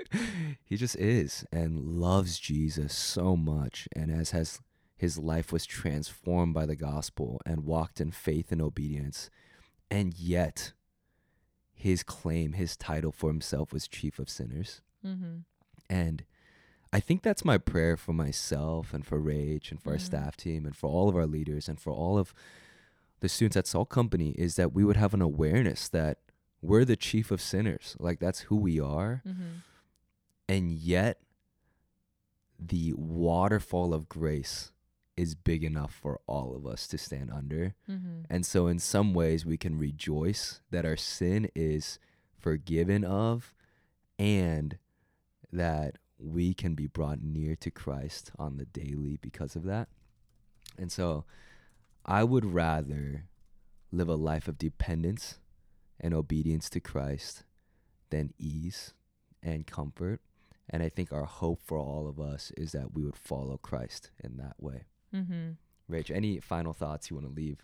he 0.63 0.77
just 0.77 0.95
is 0.95 1.45
and 1.51 1.79
loves 1.79 2.39
Jesus 2.39 2.93
so 2.95 3.35
much 3.35 3.87
and 3.95 4.11
as 4.11 4.31
has 4.31 4.59
his 4.97 5.17
life 5.19 5.51
was 5.53 5.65
transformed 5.65 6.53
by 6.55 6.65
the 6.65 6.75
gospel 6.75 7.39
and 7.45 7.65
walked 7.65 8.01
in 8.01 8.11
faith 8.11 8.51
and 8.51 8.61
obedience. 8.61 9.29
And 9.91 10.17
yet 10.17 10.73
his 11.73 12.01
claim, 12.01 12.53
his 12.53 12.75
title 12.75 13.11
for 13.11 13.29
himself 13.29 13.71
was 13.71 13.87
chief 13.87 14.17
of 14.19 14.29
sinners. 14.29 14.81
mm-hmm. 15.05 15.37
And 15.89 16.23
I 16.91 16.99
think 16.99 17.21
that's 17.21 17.45
my 17.45 17.57
prayer 17.57 17.95
for 17.95 18.13
myself 18.13 18.93
and 18.93 19.05
for 19.05 19.19
Rach 19.21 19.69
and 19.71 19.81
for 19.81 19.91
our 19.91 19.97
Mhm. 19.97 20.01
staff 20.01 20.35
team 20.35 20.65
and 20.65 20.75
for 20.75 20.89
all 20.89 21.07
of 21.09 21.15
our 21.15 21.27
leaders 21.27 21.69
and 21.69 21.79
for 21.79 21.91
all 21.93 22.17
of 22.17 22.33
the 23.19 23.29
students 23.29 23.57
at 23.57 23.67
Salt 23.67 23.89
Company 23.89 24.31
is 24.37 24.55
that 24.55 24.73
we 24.73 24.83
would 24.83 24.97
have 24.97 25.13
an 25.13 25.21
awareness 25.21 25.89
that 25.89 26.19
we're 26.61 26.85
the 26.85 26.95
chief 26.95 27.31
of 27.31 27.41
sinners. 27.41 27.95
Like 27.99 28.19
that's 28.19 28.41
who 28.41 28.55
we 28.55 28.79
are. 28.79 29.21
Mm-hmm. 29.27 29.43
And 30.49 30.71
yet 30.71 31.19
the 32.59 32.93
waterfall 32.95 33.93
of 33.93 34.09
grace 34.09 34.71
is 35.15 35.33
big 35.33 35.63
enough 35.63 35.93
for 35.93 36.19
all 36.27 36.55
of 36.55 36.65
us 36.65 36.87
to 36.87 36.97
stand 36.97 37.31
under. 37.31 37.73
Mm-hmm. 37.89 38.21
And 38.29 38.45
so, 38.45 38.67
in 38.67 38.79
some 38.79 39.13
ways, 39.13 39.45
we 39.45 39.57
can 39.57 39.77
rejoice 39.77 40.61
that 40.69 40.85
our 40.85 40.95
sin 40.95 41.49
is 41.55 41.99
forgiven 42.37 43.03
of 43.03 43.53
and 44.19 44.77
that 45.51 45.97
we 46.19 46.53
can 46.53 46.75
be 46.75 46.87
brought 46.87 47.21
near 47.21 47.55
to 47.55 47.71
Christ 47.71 48.31
on 48.37 48.57
the 48.57 48.65
daily 48.65 49.17
because 49.19 49.55
of 49.55 49.63
that. 49.63 49.87
And 50.77 50.91
so, 50.91 51.25
I 52.07 52.23
would 52.23 52.45
rather 52.45 53.25
live 53.91 54.07
a 54.09 54.15
life 54.15 54.47
of 54.47 54.57
dependence 54.57 55.39
and 55.99 56.13
obedience 56.13 56.69
to 56.71 56.79
Christ 56.79 57.43
than 58.09 58.33
ease 58.37 58.93
and 59.43 59.65
comfort. 59.67 60.21
And 60.69 60.83
I 60.83 60.89
think 60.89 61.11
our 61.11 61.25
hope 61.25 61.61
for 61.63 61.77
all 61.77 62.07
of 62.07 62.19
us 62.19 62.51
is 62.57 62.71
that 62.73 62.93
we 62.93 63.03
would 63.03 63.15
follow 63.15 63.57
Christ 63.57 64.11
in 64.23 64.37
that 64.37 64.55
way. 64.59 64.85
Mm-hmm. 65.13 65.51
Rach, 65.93 66.13
any 66.13 66.39
final 66.39 66.73
thoughts 66.73 67.09
you 67.09 67.15
want 67.15 67.27
to 67.27 67.33
leave 67.33 67.63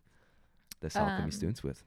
the 0.80 0.90
South 0.90 1.22
Um, 1.22 1.32
students 1.32 1.62
with? 1.64 1.84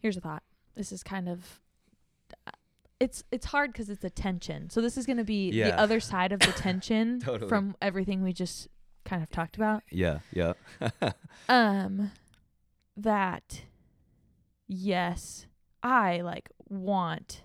Here's 0.00 0.16
a 0.16 0.20
thought. 0.20 0.42
This 0.76 0.92
is 0.92 1.02
kind 1.02 1.28
of 1.28 1.60
it's 3.00 3.24
it's 3.32 3.46
hard 3.46 3.72
because 3.72 3.90
it's 3.90 4.04
a 4.04 4.10
tension. 4.10 4.70
So 4.70 4.80
this 4.80 4.96
is 4.96 5.06
going 5.06 5.16
to 5.16 5.24
be 5.24 5.50
Yeah. 5.50 5.66
the 5.70 5.78
other 5.78 5.98
side 6.00 6.32
of 6.32 6.40
the 6.40 6.52
tension 6.56 7.20
Totally. 7.20 7.48
from 7.48 7.76
everything 7.82 8.22
we 8.22 8.32
just 8.32 8.68
kind 9.04 9.22
of 9.22 9.30
talked 9.30 9.56
about. 9.56 9.82
Yeah, 9.90 10.20
yeah. 10.32 10.52
Um, 11.48 12.10
that 12.96 13.62
yes, 14.66 15.46
I 15.82 16.20
like 16.22 16.50
want 16.68 17.42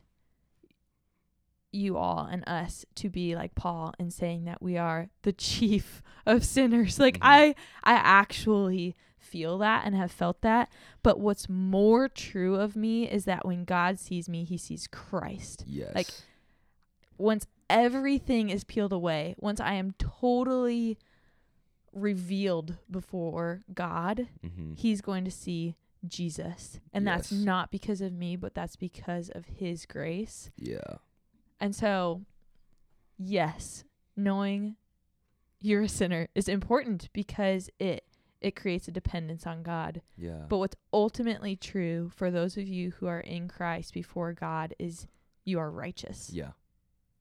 you 1.72 1.98
all 1.98 2.26
and 2.26 2.44
us 2.48 2.86
to 2.96 3.10
be 3.10 3.36
like 3.36 3.54
Paul 3.56 3.94
in 4.00 4.10
saying 4.10 4.46
that 4.46 4.62
we 4.62 4.78
are 4.78 5.10
the 5.22 5.34
chief 5.34 6.02
of 6.26 6.44
sinners. 6.46 6.98
Like 7.00 7.16
Mhm. 7.16 7.24
I 7.24 7.56
I 7.84 7.94
actually 7.94 8.96
feel 9.18 9.58
that 9.60 9.86
and 9.86 9.96
have 9.96 10.12
felt 10.12 10.42
that. 10.42 10.70
But 11.04 11.20
what's 11.20 11.48
more 11.50 12.08
true 12.10 12.56
of 12.56 12.76
me 12.76 13.08
is 13.10 13.26
that 13.26 13.46
when 13.46 13.66
God 13.66 14.00
sees 14.00 14.28
me, 14.30 14.44
he 14.44 14.58
sees 14.58 14.88
Christ. 14.88 15.64
yes. 15.68 15.94
Like 15.94 16.08
once 17.18 17.46
everything 17.70 18.50
is 18.50 18.64
peeled 18.64 18.94
away, 18.94 19.36
once 19.38 19.60
I 19.60 19.74
am 19.74 19.94
totally 20.00 20.98
revealed 21.94 22.78
before 22.90 23.62
God, 23.74 24.28
mm-hmm. 24.46 24.74
he's 24.74 25.02
going 25.02 25.26
to 25.26 25.32
see 25.32 25.76
Jesus. 26.08 26.80
And 26.94 27.06
that's 27.06 27.32
not 27.32 27.72
because 27.72 28.02
of 28.02 28.14
me, 28.14 28.36
but 28.36 28.56
that's 28.56 28.76
because 28.76 29.30
of 29.30 29.46
his 29.46 29.86
grace. 29.86 30.50
Yeah. 30.58 30.98
And 31.60 31.76
so, 31.76 32.22
yes, 33.18 33.84
knowing 34.16 34.76
you're 35.62 35.82
a 35.84 35.90
sinner 35.90 36.28
is 36.36 36.48
important 36.48 37.10
because 37.14 37.70
it 37.80 38.06
it 38.42 38.56
creates 38.56 38.88
a 38.88 38.92
dependence 38.92 39.46
on 39.46 39.64
God. 39.64 40.02
Yeah. 40.18 40.46
But 40.48 40.60
what's 40.60 40.78
ultimately 40.94 41.58
true 41.58 42.10
for 42.16 42.32
those 42.32 42.56
of 42.56 42.66
you 42.66 42.92
who 42.92 43.08
are 43.08 43.20
in 43.20 43.50
Christ 43.50 43.94
before 43.94 44.32
God 44.32 44.74
is 44.80 45.08
you 45.44 45.60
are 45.60 45.70
righteous. 45.70 46.30
Yeah. 46.32 46.52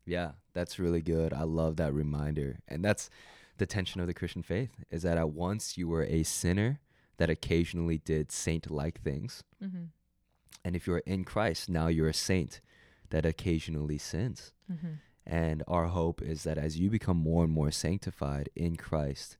Yeah, 0.06 0.32
that's 0.54 0.78
really 0.78 1.02
good. 1.02 1.32
I 1.32 1.42
love 1.42 1.76
that 1.76 1.92
reminder. 1.92 2.60
And 2.68 2.84
that's 2.84 3.10
the 3.58 3.66
tension 3.66 4.00
of 4.00 4.06
the 4.06 4.14
Christian 4.14 4.42
faith 4.42 4.70
is 4.90 5.02
that 5.02 5.18
at 5.18 5.30
once 5.30 5.76
you 5.76 5.88
were 5.88 6.04
a 6.04 6.22
sinner 6.22 6.80
that 7.18 7.30
occasionally 7.30 7.98
did 7.98 8.32
saint 8.32 8.70
like 8.70 9.00
things. 9.00 9.42
Mm-hmm. 9.62 9.84
And 10.64 10.76
if 10.76 10.86
you're 10.86 10.98
in 10.98 11.24
Christ, 11.24 11.68
now 11.68 11.88
you're 11.88 12.08
a 12.08 12.14
saint 12.14 12.60
that 13.10 13.26
occasionally 13.26 13.98
sins. 13.98 14.52
Mm-hmm. 14.72 14.92
And 15.26 15.62
our 15.68 15.86
hope 15.86 16.22
is 16.22 16.44
that 16.44 16.58
as 16.58 16.78
you 16.78 16.88
become 16.90 17.18
more 17.18 17.44
and 17.44 17.52
more 17.52 17.70
sanctified 17.70 18.48
in 18.56 18.76
Christ, 18.76 19.36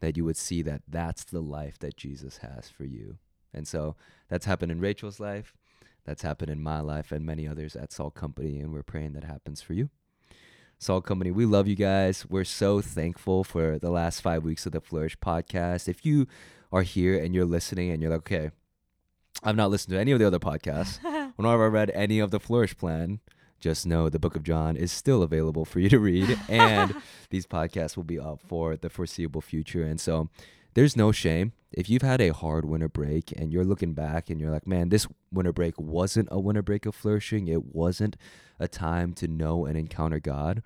that 0.00 0.16
you 0.16 0.24
would 0.24 0.36
see 0.36 0.62
that 0.62 0.82
that's 0.86 1.24
the 1.24 1.40
life 1.40 1.78
that 1.78 1.96
Jesus 1.96 2.38
has 2.38 2.68
for 2.68 2.84
you. 2.84 3.18
And 3.54 3.66
so 3.66 3.96
that's 4.28 4.46
happened 4.46 4.72
in 4.72 4.80
Rachel's 4.80 5.20
life. 5.20 5.54
That's 6.04 6.22
happened 6.22 6.50
in 6.50 6.62
my 6.62 6.80
life 6.80 7.12
and 7.12 7.24
many 7.24 7.46
others 7.46 7.76
at 7.76 7.92
Salt 7.92 8.14
Company. 8.14 8.58
And 8.60 8.72
we're 8.72 8.82
praying 8.82 9.12
that 9.12 9.24
happens 9.24 9.62
for 9.62 9.72
you. 9.72 9.90
Salt 10.82 11.04
Company, 11.04 11.30
we 11.30 11.46
love 11.46 11.68
you 11.68 11.76
guys. 11.76 12.26
We're 12.28 12.42
so 12.42 12.80
thankful 12.80 13.44
for 13.44 13.78
the 13.78 13.88
last 13.88 14.20
five 14.20 14.42
weeks 14.42 14.66
of 14.66 14.72
the 14.72 14.80
Flourish 14.80 15.16
podcast. 15.16 15.86
If 15.86 16.04
you 16.04 16.26
are 16.72 16.82
here 16.82 17.16
and 17.22 17.32
you're 17.32 17.44
listening 17.44 17.90
and 17.90 18.02
you're 18.02 18.10
like, 18.10 18.22
okay, 18.22 18.50
I've 19.44 19.54
not 19.54 19.70
listened 19.70 19.92
to 19.92 20.00
any 20.00 20.10
of 20.10 20.18
the 20.18 20.26
other 20.26 20.40
podcasts, 20.40 20.98
nor 21.38 21.52
have 21.52 21.60
I 21.60 21.66
read 21.66 21.90
any 21.90 22.18
of 22.18 22.32
the 22.32 22.40
Flourish 22.40 22.76
plan, 22.76 23.20
just 23.60 23.86
know 23.86 24.08
the 24.08 24.18
book 24.18 24.34
of 24.34 24.42
John 24.42 24.74
is 24.74 24.90
still 24.90 25.22
available 25.22 25.64
for 25.64 25.78
you 25.78 25.88
to 25.88 26.00
read. 26.00 26.36
and 26.48 26.92
these 27.30 27.46
podcasts 27.46 27.96
will 27.96 28.02
be 28.02 28.18
up 28.18 28.40
for 28.48 28.76
the 28.76 28.90
foreseeable 28.90 29.40
future. 29.40 29.84
And 29.84 30.00
so 30.00 30.30
there's 30.74 30.96
no 30.96 31.12
shame. 31.12 31.52
If 31.72 31.88
you've 31.88 32.02
had 32.02 32.20
a 32.20 32.32
hard 32.32 32.64
winter 32.64 32.88
break 32.88 33.32
and 33.32 33.52
you're 33.52 33.64
looking 33.64 33.94
back 33.94 34.28
and 34.28 34.40
you're 34.40 34.50
like, 34.50 34.66
man, 34.66 34.90
this 34.90 35.06
winter 35.32 35.52
break 35.52 35.78
wasn't 35.78 36.28
a 36.30 36.38
winter 36.38 36.62
break 36.62 36.86
of 36.86 36.94
flourishing, 36.94 37.48
it 37.48 37.74
wasn't 37.74 38.16
a 38.58 38.68
time 38.68 39.14
to 39.14 39.28
know 39.28 39.64
and 39.64 39.76
encounter 39.76 40.20
God, 40.20 40.62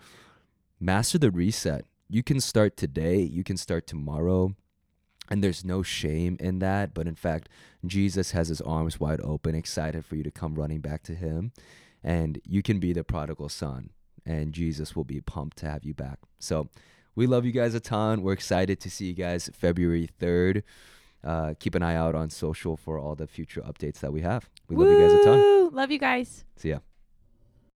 master 0.80 1.18
the 1.18 1.30
reset. 1.30 1.84
You 2.08 2.22
can 2.22 2.40
start 2.40 2.76
today, 2.76 3.20
you 3.20 3.44
can 3.44 3.56
start 3.56 3.86
tomorrow. 3.86 4.54
And 5.28 5.42
there's 5.42 5.64
no 5.64 5.82
shame 5.82 6.36
in 6.38 6.60
that. 6.60 6.94
But 6.94 7.08
in 7.08 7.16
fact, 7.16 7.48
Jesus 7.84 8.30
has 8.30 8.48
his 8.48 8.60
arms 8.60 9.00
wide 9.00 9.20
open, 9.22 9.56
excited 9.56 10.04
for 10.04 10.14
you 10.14 10.22
to 10.22 10.30
come 10.30 10.54
running 10.54 10.80
back 10.80 11.02
to 11.04 11.14
him. 11.14 11.52
And 12.02 12.40
you 12.44 12.62
can 12.62 12.78
be 12.78 12.92
the 12.92 13.02
prodigal 13.02 13.48
son, 13.48 13.90
and 14.24 14.52
Jesus 14.52 14.94
will 14.94 15.02
be 15.02 15.20
pumped 15.20 15.56
to 15.58 15.66
have 15.68 15.84
you 15.84 15.94
back. 15.94 16.20
So, 16.38 16.68
we 17.16 17.26
love 17.26 17.44
you 17.44 17.52
guys 17.52 17.74
a 17.74 17.80
ton. 17.80 18.22
We're 18.22 18.34
excited 18.34 18.78
to 18.80 18.90
see 18.90 19.06
you 19.06 19.14
guys 19.14 19.50
February 19.52 20.08
3rd. 20.20 20.62
Uh, 21.24 21.54
keep 21.58 21.74
an 21.74 21.82
eye 21.82 21.96
out 21.96 22.14
on 22.14 22.30
social 22.30 22.76
for 22.76 22.98
all 22.98 23.16
the 23.16 23.26
future 23.26 23.62
updates 23.62 23.98
that 24.00 24.12
we 24.12 24.20
have. 24.20 24.48
We 24.68 24.76
love 24.76 24.88
you 24.88 25.00
guys 25.00 25.12
a 25.12 25.24
ton. 25.24 25.70
Love 25.72 25.90
you 25.90 25.98
guys. 25.98 26.44
See 26.56 26.68
ya. 26.68 26.78